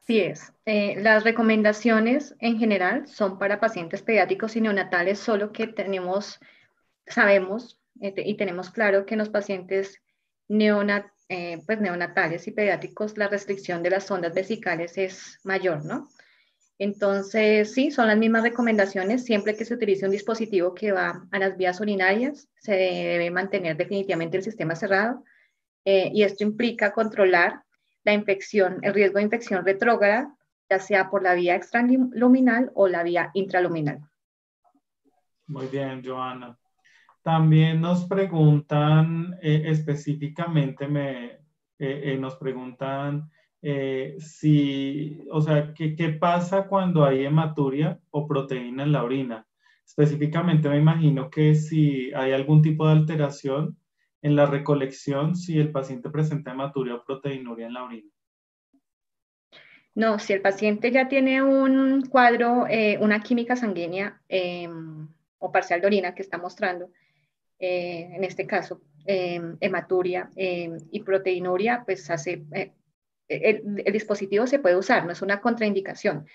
[0.00, 0.52] Así es.
[0.66, 6.40] Eh, las recomendaciones en general son para pacientes pediátricos y neonatales, solo que tenemos,
[7.06, 10.02] sabemos eh, y tenemos claro que en los pacientes
[10.46, 16.08] pues neonatales y pediátricos la restricción de las ondas vesicales es mayor, ¿no?
[16.78, 19.24] Entonces, sí, son las mismas recomendaciones.
[19.24, 23.76] Siempre que se utilice un dispositivo que va a las vías urinarias, se debe mantener
[23.76, 25.24] definitivamente el sistema cerrado.
[25.84, 27.62] Eh, y esto implica controlar
[28.02, 30.34] la infección, el riesgo de infección retrógrada,
[30.68, 34.00] ya sea por la vía extraluminal o la vía intraluminal.
[35.46, 36.58] Muy bien, Joana.
[37.24, 41.40] También nos preguntan eh, específicamente, me,
[41.80, 43.28] eh, nos preguntan
[43.66, 49.46] eh, si, o sea, ¿qué, ¿qué, pasa cuando hay hematuria o proteína en la orina?
[49.86, 53.78] Específicamente me imagino que si hay algún tipo de alteración
[54.20, 58.10] en la recolección, si el paciente presenta hematuria o proteinuria en la orina.
[59.94, 65.08] No, si el paciente ya tiene un cuadro, eh, una química sanguínea em,
[65.38, 66.90] o parcial de orina que está mostrando,
[67.66, 72.44] eh, en este caso, em, hematuria em, y proteinuria, pues hace
[73.26, 76.26] el, dispositivo se puede usar, no es una contraindicación.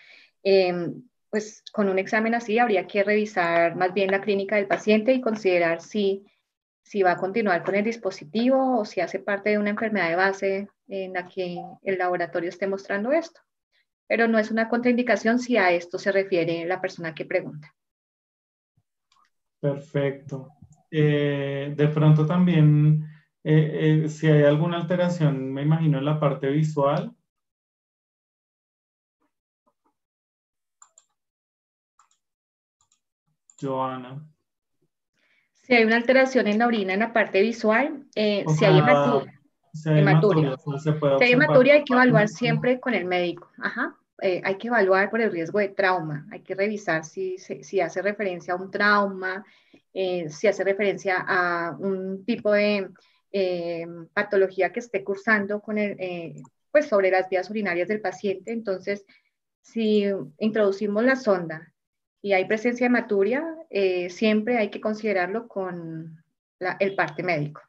[0.42, 5.14] Em, pues con un examen así habría que revisar más bien la clínica del paciente
[5.14, 6.26] y considerar si,
[6.82, 10.16] si va a continuar con el dispositivo o si hace parte de una enfermedad de
[10.16, 13.40] base en la que el laboratorio esté mostrando esto.
[14.08, 17.76] Pero no es una contraindicación si a esto se refiere la persona que pregunta.
[19.60, 20.59] Perfecto.
[20.92, 23.06] Eh, de pronto también
[23.44, 27.16] eh, eh, si hay alguna alteración, me imagino en la parte visual.
[33.62, 34.26] Joana.
[35.64, 39.40] Si hay una alteración en la orina en la parte visual, si, hay hematuria,
[39.74, 43.52] si hay hematuria, si hay hematuria hay que evaluar siempre con el médico.
[43.60, 43.96] Ajá.
[44.22, 46.26] hay que evaluar por el riesgo de trauma.
[46.32, 49.46] Hay que revisar si, si hace referencia a un trauma,
[49.94, 52.90] si hace referencia a un tipo de
[53.32, 58.52] eh, patología que esté cursando con el, eh, pues sobre las vías urinarias del paciente.
[58.52, 59.06] Entonces,
[59.62, 60.06] si
[60.40, 61.72] introducimos la sonda
[62.24, 66.24] y hay presencia de hematuria, eh, siempre hay que considerarlo con
[66.80, 67.62] el parte médico.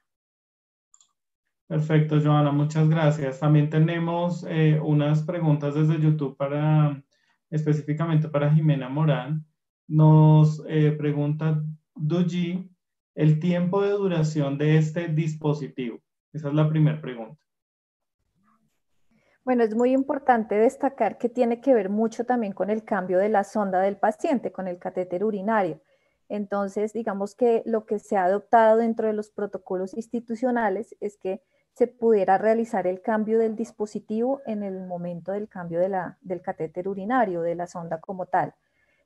[1.67, 3.39] Perfecto, Joana, muchas gracias.
[3.39, 4.45] También tenemos
[4.83, 7.01] unas preguntas desde YouTube para,
[7.51, 9.45] específicamente para Jimena Morán.
[9.87, 10.61] Nos
[10.99, 11.63] pregunta
[12.01, 12.71] Duji,
[13.15, 15.99] el tiempo de duración de este dispositivo?
[16.33, 17.37] Esa es la primera pregunta.
[19.45, 23.29] Bueno, es muy importante destacar que tiene que ver mucho también con el cambio de
[23.29, 25.81] la sonda del paciente, con el catéter urinario.
[26.29, 31.43] Entonces, digamos que lo que se ha adoptado dentro de los protocolos institucionales es que
[31.73, 37.43] se pudiera realizar el cambio del dispositivo en el momento del cambio del catéter urinario,
[37.43, 38.55] de la sonda como tal.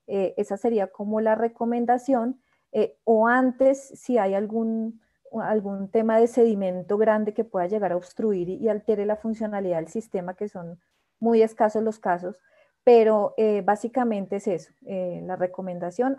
[0.07, 2.41] Eh, esa sería como la recomendación
[2.75, 5.01] eh, o antes si hay algún,
[5.41, 9.87] algún tema de sedimento grande que pueda llegar a obstruir y, altere la funcionalidad del
[9.87, 10.81] sistema, que son
[11.21, 12.41] muy escasos los casos,
[12.83, 16.19] pero eh, básicamente es eso, eh, la recomendación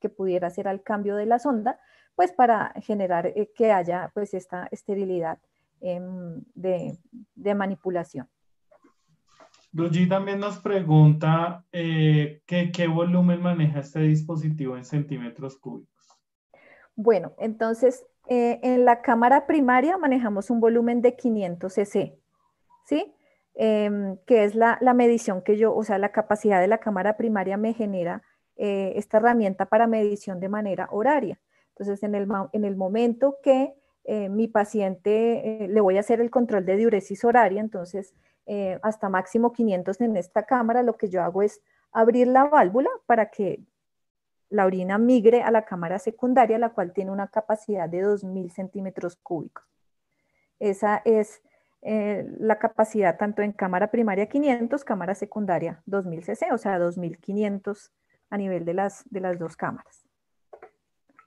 [0.00, 1.80] que pudiera ser al cambio de la sonda,
[2.14, 5.38] pues para generar que haya pues esta esterilidad
[5.80, 6.96] em, de,
[7.34, 8.28] de manipulación.
[9.72, 16.08] Luigi también nos pregunta eh, ¿qué, volumen maneja este dispositivo en centímetros cúbicos.
[16.96, 22.18] Bueno, entonces eh, en la cámara primaria manejamos un volumen de 500 cc,
[22.86, 23.14] ¿sí?
[23.54, 27.56] Em, que es la, medición que yo, o sea, la capacidad de la cámara primaria
[27.56, 28.22] me genera
[28.56, 31.40] eh, esta herramienta para medición de manera horaria.
[31.70, 33.74] Entonces, en el, en el momento que
[34.30, 38.14] mi paciente le voy a hacer el control de diuresis horaria, entonces
[38.50, 41.60] eh, hasta máximo 500 en esta cámara, lo que yo hago es
[41.92, 43.60] abrir la válvula para que
[44.48, 49.16] la orina migre a la cámara secundaria, la cual tiene una capacidad de 2.000 centímetros
[49.16, 49.64] cúbicos.
[50.58, 51.42] Esa es
[51.82, 57.90] eh, la capacidad tanto en cámara primaria 500, cámara secundaria 2.000 cc, o sea, 2.500
[58.30, 60.06] a nivel de las, de las dos cámaras.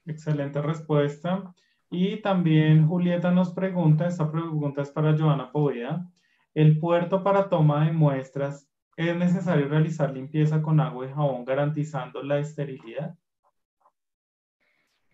[0.08, 1.54] Excelente respuesta.
[1.92, 6.10] Y también Julieta nos pregunta, esta pregunta es para Joana Poveda,
[6.54, 12.22] el puerto para toma de muestras, ¿es necesario realizar limpieza con agua y jabón garantizando
[12.24, 13.16] la esterilidad?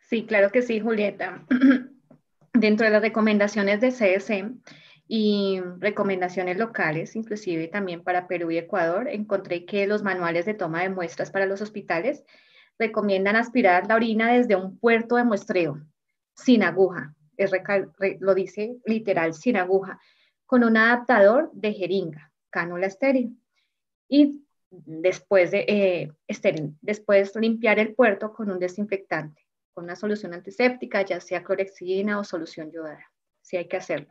[0.01, 1.45] Sí, claro que sí, Julieta.
[2.53, 4.51] Dentro de las recomendaciones de CSE
[5.07, 10.81] y recomendaciones locales, inclusive también para Perú y Ecuador, encontré que los manuales de toma
[10.81, 12.23] de muestras para los hospitales
[12.79, 15.81] recomiendan aspirar la orina desde un puerto de muestreo,
[16.35, 17.15] sin aguja,
[18.19, 19.99] lo dice literal, sin aguja,
[20.47, 23.37] con un adaptador de jeringa, cánula estéril.
[24.09, 24.41] Y
[24.71, 31.03] después de eh, estéril, después limpiar el puerto con un desinfectante, con una solución antiséptica,
[31.03, 34.09] ya sea clorexidina o solución yodada, si hay que hacerlo.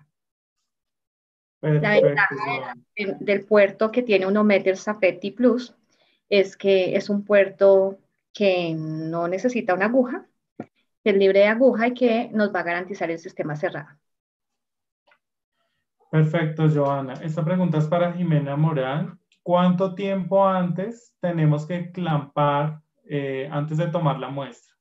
[1.63, 2.77] La ventaja
[3.19, 5.75] del, puerto que tiene un Ometer Safety Plus
[6.29, 7.99] es que es un puerto
[8.33, 10.27] que no necesita una aguja,
[10.59, 13.89] que es libre de aguja y que nos va a garantizar el sistema cerrado.
[16.11, 17.15] Perfecto, Joana.
[17.15, 19.19] Esta pregunta es para Jimena Morán.
[19.43, 24.75] ¿Cuánto tiempo antes tenemos que clampar eh, antes de tomar la muestra?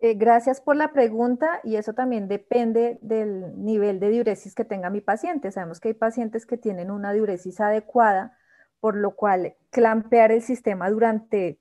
[0.00, 4.90] Eh, gracias por la pregunta y eso también depende del nivel de diuresis que tenga
[4.90, 5.50] mi paciente.
[5.50, 8.36] Sabemos que hay pacientes que tienen una diuresis adecuada,
[8.80, 11.58] por lo cual clampear el sistema durante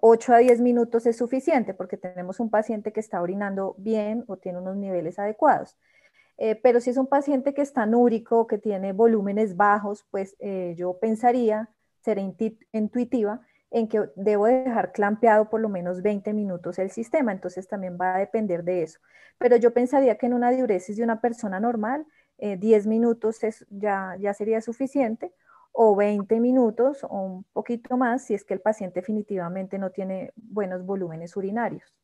[0.00, 4.36] 8 a 10 minutos es suficiente porque tenemos un paciente que está orinando bien o
[4.36, 5.78] tiene unos niveles adecuados.
[6.38, 10.74] Eh, pero si es un paciente que está núrico, que tiene volúmenes bajos, pues eh,
[10.76, 11.68] yo pensaría,
[12.00, 12.22] seré
[12.72, 17.98] intuitiva, en que debo dejar clampeado por lo menos 20 minutos el sistema, entonces también
[18.00, 19.00] va a depender de eso.
[19.36, 22.06] Pero yo pensaría que en una diuresis de una persona normal,
[22.38, 25.32] 10 eh, minutos ya, ya sería suficiente,
[25.72, 30.32] o 20 minutos o un poquito más si es que el paciente definitivamente no tiene
[30.34, 31.94] buenos volúmenes urinarios.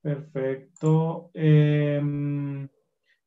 [0.00, 1.30] Perfecto.
[1.34, 2.68] Em,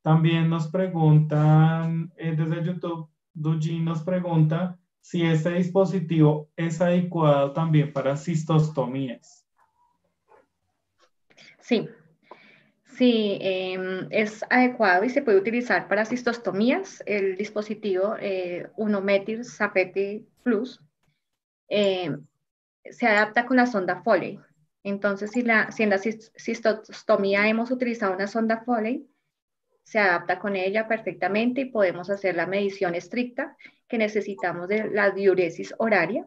[0.01, 7.91] también nos preguntan eh, desde YouTube, Duji nos pregunta si este dispositivo es adecuado también
[7.91, 9.45] para cistostomías.
[11.59, 11.87] Sí,
[12.85, 17.03] sí, em, es adecuado y se puede utilizar para cistostomías.
[17.05, 20.79] El dispositivo eh, Unometir Sapeti Plus
[21.67, 22.25] em,
[22.89, 24.39] se adapta con la sonda Foley.
[24.83, 29.07] Entonces, si, la, si en la cistostomía hemos utilizado una sonda Foley,
[29.83, 33.57] se adapta con ella perfectamente y podemos hacer la medición estricta
[33.87, 36.25] que necesitamos de la diuresis horaria,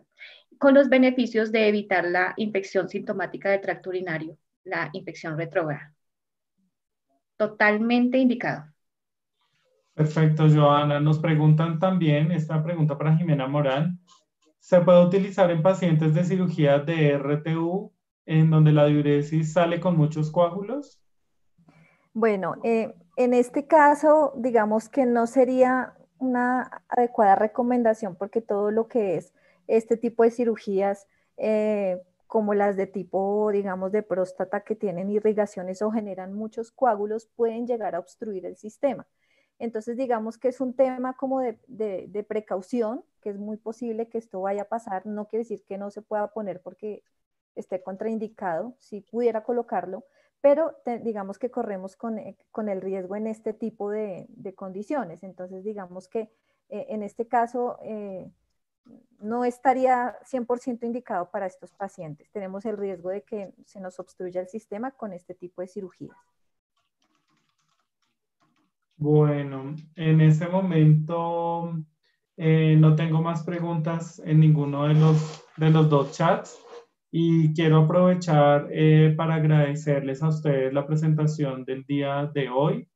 [0.59, 5.95] con los beneficios de evitar la infección sintomática del tracto urinario, la infección retrógrada.
[7.37, 8.67] Totalmente indicado.
[9.95, 11.01] Perfecto, Joana.
[11.01, 13.99] Nos preguntan también, esta pregunta para Jimena Morán,
[14.59, 17.94] ¿se puede utilizar en pacientes de cirugía de RTU
[18.27, 21.01] en donde la diuresis sale con muchos coágulos?
[22.13, 28.89] Bueno, eh, en este caso, digamos que no sería una adecuada recomendación porque todo lo
[28.89, 29.35] que es
[29.67, 31.07] este tipo de cirugías,
[31.37, 37.29] eh, como las de tipo, digamos, de próstata que tienen irrigaciones o generan muchos coágulos,
[37.37, 39.07] pueden llegar a obstruir el sistema.
[39.59, 44.19] Entonces, digamos que es un tema como de, de precaución, que es muy posible que
[44.19, 45.07] esto vaya a pasar.
[45.07, 47.05] No quiere decir que no se pueda poner porque
[47.55, 50.05] esté contraindicado, si pudiera colocarlo,
[50.45, 55.23] pero digamos que corremos eh, con, el riesgo en este tipo de, condiciones.
[55.23, 56.31] Entonces, digamos que
[56.69, 58.31] eh, en este caso eh,
[59.21, 62.31] no estaría 100% indicado para estos pacientes.
[62.31, 66.19] Tenemos el riesgo de que se nos obstruya el sistema con este tipo de cirugías.
[68.99, 71.73] Bueno, en ese momento
[72.37, 76.64] no tengo más preguntas en ninguno de los, de los dos chats.
[77.17, 82.89] Y quiero aprovechar eh, para agradecerles a ustedes la presentación del día de hoy.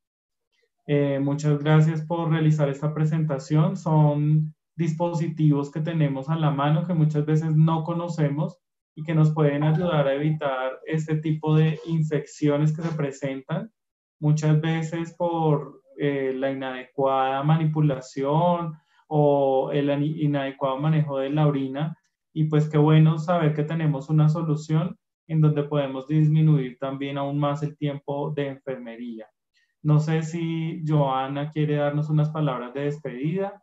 [0.89, 3.77] Eh, muchas gracias por realizar esta presentación.
[3.77, 8.59] Son dispositivos que tenemos a la mano que muchas veces no conocemos
[8.97, 13.71] y que nos pueden ayudar a evitar este tipo de infecciones que se presentan
[14.19, 18.75] muchas veces por eh, la inadecuada manipulación
[19.07, 21.97] o el inadecuado manejo de la orina
[22.33, 27.39] y pues qué bueno saber que tenemos una solución en donde podemos disminuir también aún
[27.39, 29.27] más el tiempo de enfermería.
[29.83, 33.63] No sé si Joana quiere darnos unas palabras de despedida.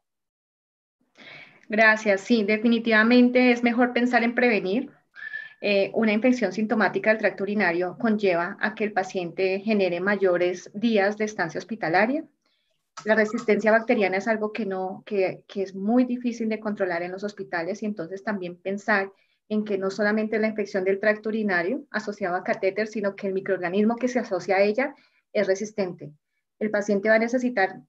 [1.67, 4.91] Gracias, sí, definitivamente es mejor pensar en prevenir.
[5.61, 11.17] Eh, una infección sintomática del tracto urinario conlleva a que el paciente genere mayores días
[11.17, 12.23] de estancia hospitalaria,
[13.03, 17.11] la resistencia bacteriana es algo que, no, que, que, es muy difícil de controlar en
[17.11, 19.11] los hospitales y entonces también pensar
[19.49, 23.33] en que no solamente la infección del tracto urinario asociado a catéter, sino que el
[23.33, 24.95] microorganismo que se asocia a ella
[25.33, 26.13] es resistente.
[26.57, 27.81] El paciente va a necesitar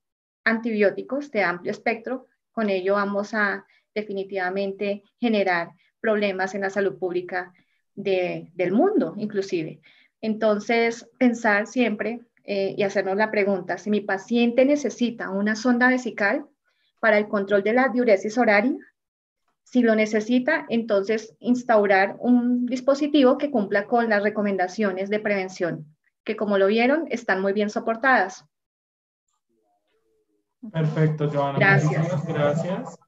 [0.45, 7.53] antibióticos de amplio espectro, con ello vamos a definitivamente generar problemas en la salud pública
[7.95, 9.81] de, del mundo, inclusive.
[10.21, 16.47] Entonces, pensar siempre eh, y hacernos la pregunta, si mi paciente necesita una sonda vesical
[17.01, 18.77] para el control de la diuresis horaria,
[19.69, 25.87] Si lo necesita, entonces instaurar un dispositivo que cumpla con las recomendaciones de prevención,
[26.23, 28.45] que como lo vieron, están muy bien soportadas.
[30.73, 31.59] Perfecto, Joana.
[31.59, 32.27] Gracias.
[32.29, 32.99] gracias.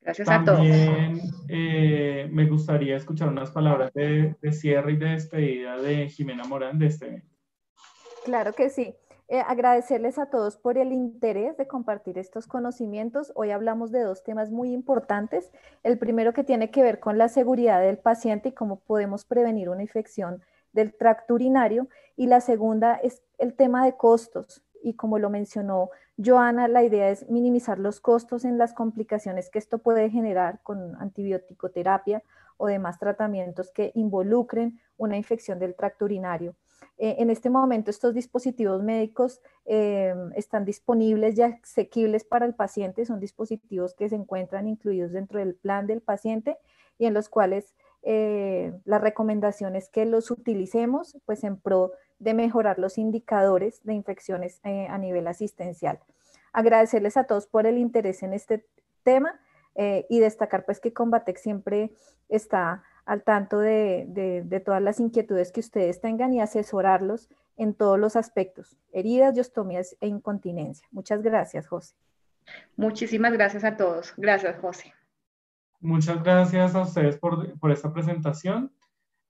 [0.00, 0.58] Gracias a todos.
[0.58, 6.42] También eh, me gustaría escuchar unas palabras de, de, cierre y de despedida de Jimena
[6.42, 7.29] Morán de este evento.
[8.24, 8.94] Claro que sí.
[9.28, 13.32] Eh, agradecerles a todos por el interés de compartir estos conocimientos.
[13.36, 15.52] Hoy hablamos de dos temas muy importantes.
[15.84, 19.68] El primero que tiene que ver con la seguridad del paciente y cómo podemos prevenir
[19.68, 20.42] una infección
[20.72, 21.88] del tracto urinario.
[22.16, 24.64] Y la segunda es el tema de costos.
[24.82, 25.90] Y como lo mencionó
[26.22, 30.96] Joana, la idea es minimizar los costos en las complicaciones que esto puede generar con
[30.96, 32.22] antibioticoterapia
[32.56, 36.56] o demás tratamientos que involucren una infección del tracto urinario.
[37.02, 43.06] Eh, en este momento estos dispositivos médicos eh, están disponibles y asequibles para el paciente,
[43.06, 46.58] son dispositivos que se encuentran incluidos dentro del plan del paciente
[46.98, 52.34] y en los cuales eh, la recomendación es que los utilicemos pues en pro de
[52.34, 56.00] mejorar los indicadores de infecciones a nivel asistencial.
[56.52, 58.66] Agradecerles a todos por el interés en este
[59.04, 59.40] tema
[59.74, 61.92] y destacar pues que Combatec siempre
[62.28, 68.16] está al tanto de, todas las inquietudes que ustedes tengan y asesorarlos en todos los
[68.16, 70.86] aspectos, heridas, diostomías e incontinencia.
[70.90, 71.94] Muchas gracias, José.
[72.76, 74.14] Muchísimas gracias a todos.
[74.16, 74.92] Gracias, José.
[75.80, 78.72] Muchas gracias a ustedes por, por esta presentación.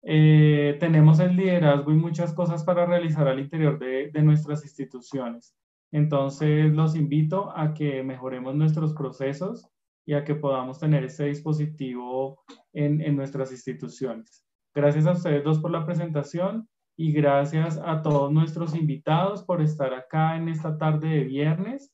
[0.03, 5.55] Eh, tenemos el liderazgo y muchas cosas para realizar al interior de, nuestras instituciones.
[5.93, 9.68] Entonces, los invito a que mejoremos nuestros procesos
[10.07, 12.43] y a que podamos tener este dispositivo
[12.73, 14.45] en, en nuestras instituciones.
[14.75, 19.95] Gracias a ustedes dos por la presentación y gracias a todos nuestros invitados por estar
[19.95, 21.93] acá en esta tarde de viernes,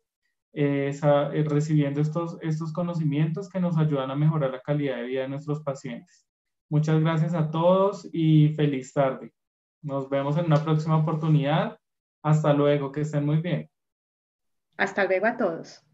[0.52, 5.22] eh, eh, recibiendo estos, estos conocimientos que nos ayudan a mejorar la calidad de vida
[5.22, 6.26] de nuestros pacientes.
[6.68, 9.32] Muchas gracias a todos y feliz tarde.
[9.80, 11.78] Nos vemos en una próxima oportunidad.
[12.24, 13.70] Hasta luego, que estén muy bien.
[14.76, 15.86] Hasta luego a todos.